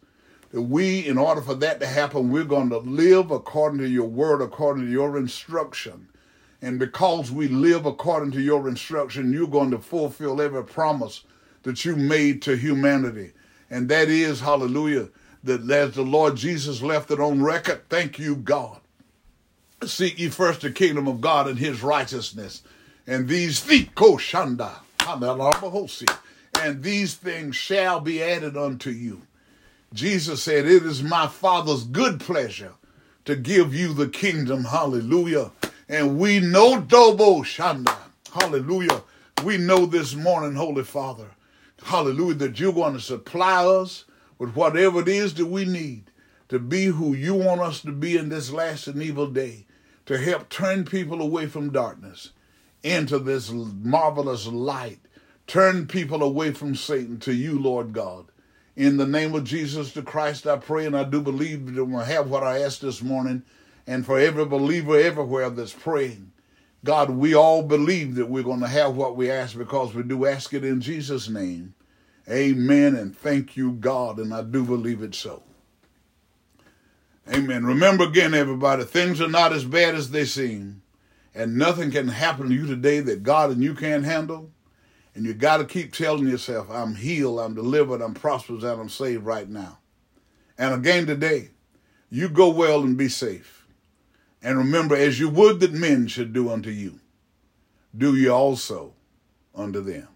that 0.50 0.62
we, 0.62 1.06
in 1.06 1.18
order 1.18 1.40
for 1.40 1.54
that 1.54 1.80
to 1.80 1.86
happen, 1.86 2.30
we're 2.30 2.44
going 2.44 2.70
to 2.70 2.78
live 2.78 3.30
according 3.30 3.78
to 3.80 3.88
your 3.88 4.08
word, 4.08 4.40
according 4.40 4.86
to 4.86 4.90
your 4.90 5.16
instruction. 5.16 6.08
And 6.62 6.78
because 6.78 7.30
we 7.30 7.48
live 7.48 7.86
according 7.86 8.32
to 8.32 8.40
your 8.40 8.68
instruction, 8.68 9.32
you're 9.32 9.46
going 9.46 9.70
to 9.70 9.78
fulfill 9.78 10.40
every 10.40 10.64
promise 10.64 11.22
that 11.62 11.84
you 11.84 11.96
made 11.96 12.42
to 12.42 12.56
humanity. 12.56 13.32
And 13.70 13.88
that 13.90 14.08
is, 14.08 14.40
hallelujah, 14.40 15.08
that 15.44 15.70
as 15.70 15.94
the 15.94 16.02
Lord 16.02 16.36
Jesus 16.36 16.82
left 16.82 17.10
it 17.10 17.20
on 17.20 17.42
record, 17.42 17.88
thank 17.88 18.18
you, 18.18 18.36
God. 18.36 18.80
Seek 19.84 20.18
ye 20.18 20.28
first 20.28 20.62
the 20.62 20.70
kingdom 20.70 21.06
of 21.06 21.20
God 21.20 21.46
and 21.46 21.58
his 21.58 21.82
righteousness. 21.82 22.62
And 23.06 23.28
these 23.28 23.64
and 26.60 26.82
these 26.82 27.14
things 27.14 27.56
shall 27.56 28.00
be 28.00 28.22
added 28.22 28.56
unto 28.56 28.90
you. 28.90 29.22
Jesus 29.94 30.42
said, 30.42 30.66
It 30.66 30.84
is 30.84 31.02
my 31.02 31.26
Father's 31.26 31.84
good 31.84 32.20
pleasure 32.20 32.74
to 33.24 33.36
give 33.36 33.74
you 33.74 33.94
the 33.94 34.08
kingdom. 34.08 34.64
Hallelujah. 34.64 35.52
And 35.88 36.18
we 36.18 36.40
know 36.40 36.82
Dobo 36.82 37.40
Shanda. 37.42 37.96
Hallelujah. 38.32 39.02
We 39.44 39.56
know 39.56 39.86
this 39.86 40.14
morning, 40.14 40.54
Holy 40.54 40.82
Father, 40.82 41.26
hallelujah, 41.84 42.34
that 42.34 42.60
you're 42.60 42.72
going 42.72 42.94
to 42.94 43.00
supply 43.00 43.64
us 43.64 44.04
with 44.38 44.54
whatever 44.54 45.00
it 45.00 45.08
is 45.08 45.34
that 45.34 45.46
we 45.46 45.64
need 45.64 46.10
to 46.48 46.58
be 46.58 46.86
who 46.86 47.14
you 47.14 47.34
want 47.34 47.60
us 47.60 47.80
to 47.82 47.92
be 47.92 48.16
in 48.16 48.28
this 48.28 48.50
last 48.50 48.86
and 48.86 49.02
evil 49.02 49.26
day, 49.26 49.66
to 50.06 50.18
help 50.18 50.48
turn 50.48 50.84
people 50.84 51.20
away 51.20 51.46
from 51.46 51.70
darkness 51.70 52.30
into 52.82 53.18
this 53.18 53.50
marvelous 53.50 54.46
light. 54.46 55.00
Turn 55.46 55.86
people 55.86 56.22
away 56.22 56.52
from 56.52 56.74
Satan 56.74 57.18
to 57.20 57.32
you, 57.32 57.58
Lord 57.58 57.92
God. 57.92 58.26
In 58.76 58.96
the 58.96 59.06
name 59.06 59.34
of 59.34 59.44
Jesus 59.44 59.92
the 59.92 60.02
Christ, 60.02 60.46
I 60.46 60.56
pray 60.56 60.86
and 60.86 60.96
I 60.96 61.04
do 61.04 61.20
believe 61.20 61.74
that 61.74 61.84
we'll 61.84 62.00
have 62.00 62.30
what 62.30 62.44
I 62.44 62.60
asked 62.60 62.80
this 62.80 63.02
morning. 63.02 63.42
And 63.86 64.06
for 64.06 64.18
every 64.18 64.44
believer 64.44 64.98
everywhere 64.98 65.50
that's 65.50 65.72
praying, 65.72 66.32
God, 66.84 67.10
we 67.10 67.34
all 67.34 67.62
believe 67.62 68.14
that 68.14 68.28
we're 68.28 68.42
going 68.42 68.60
to 68.60 68.68
have 68.68 68.94
what 68.94 69.16
we 69.16 69.30
ask 69.30 69.56
because 69.58 69.94
we 69.94 70.02
do 70.02 70.26
ask 70.26 70.54
it 70.54 70.64
in 70.64 70.80
Jesus' 70.80 71.28
name. 71.28 71.74
Amen. 72.30 72.94
And 72.94 73.16
thank 73.16 73.56
you, 73.56 73.72
God. 73.72 74.18
And 74.18 74.34
I 74.34 74.42
do 74.42 74.64
believe 74.64 75.02
it 75.02 75.14
so. 75.14 75.42
Amen. 77.32 77.64
Remember 77.64 78.04
again, 78.04 78.34
everybody, 78.34 78.84
things 78.84 79.20
are 79.20 79.28
not 79.28 79.52
as 79.52 79.64
bad 79.64 79.94
as 79.94 80.10
they 80.10 80.24
seem. 80.24 80.82
And 81.34 81.56
nothing 81.56 81.90
can 81.90 82.08
happen 82.08 82.48
to 82.48 82.54
you 82.54 82.66
today 82.66 83.00
that 83.00 83.22
God 83.22 83.50
and 83.50 83.62
you 83.62 83.74
can't 83.74 84.04
handle. 84.04 84.50
And 85.14 85.24
you 85.26 85.34
got 85.34 85.58
to 85.58 85.64
keep 85.64 85.92
telling 85.92 86.28
yourself, 86.28 86.70
I'm 86.70 86.94
healed, 86.94 87.40
I'm 87.40 87.54
delivered, 87.54 88.00
I'm 88.00 88.14
prosperous, 88.14 88.62
and 88.62 88.80
I'm 88.80 88.88
saved 88.88 89.24
right 89.24 89.48
now. 89.48 89.78
And 90.56 90.74
again 90.74 91.06
today, 91.06 91.50
you 92.10 92.28
go 92.28 92.48
well 92.48 92.82
and 92.82 92.96
be 92.96 93.08
safe. 93.08 93.66
And 94.42 94.56
remember, 94.56 94.96
as 94.96 95.18
you 95.18 95.28
would 95.28 95.60
that 95.60 95.72
men 95.72 96.06
should 96.06 96.32
do 96.32 96.50
unto 96.50 96.70
you, 96.70 97.00
do 97.96 98.14
ye 98.14 98.28
also 98.28 98.94
unto 99.54 99.80
them. 99.80 100.08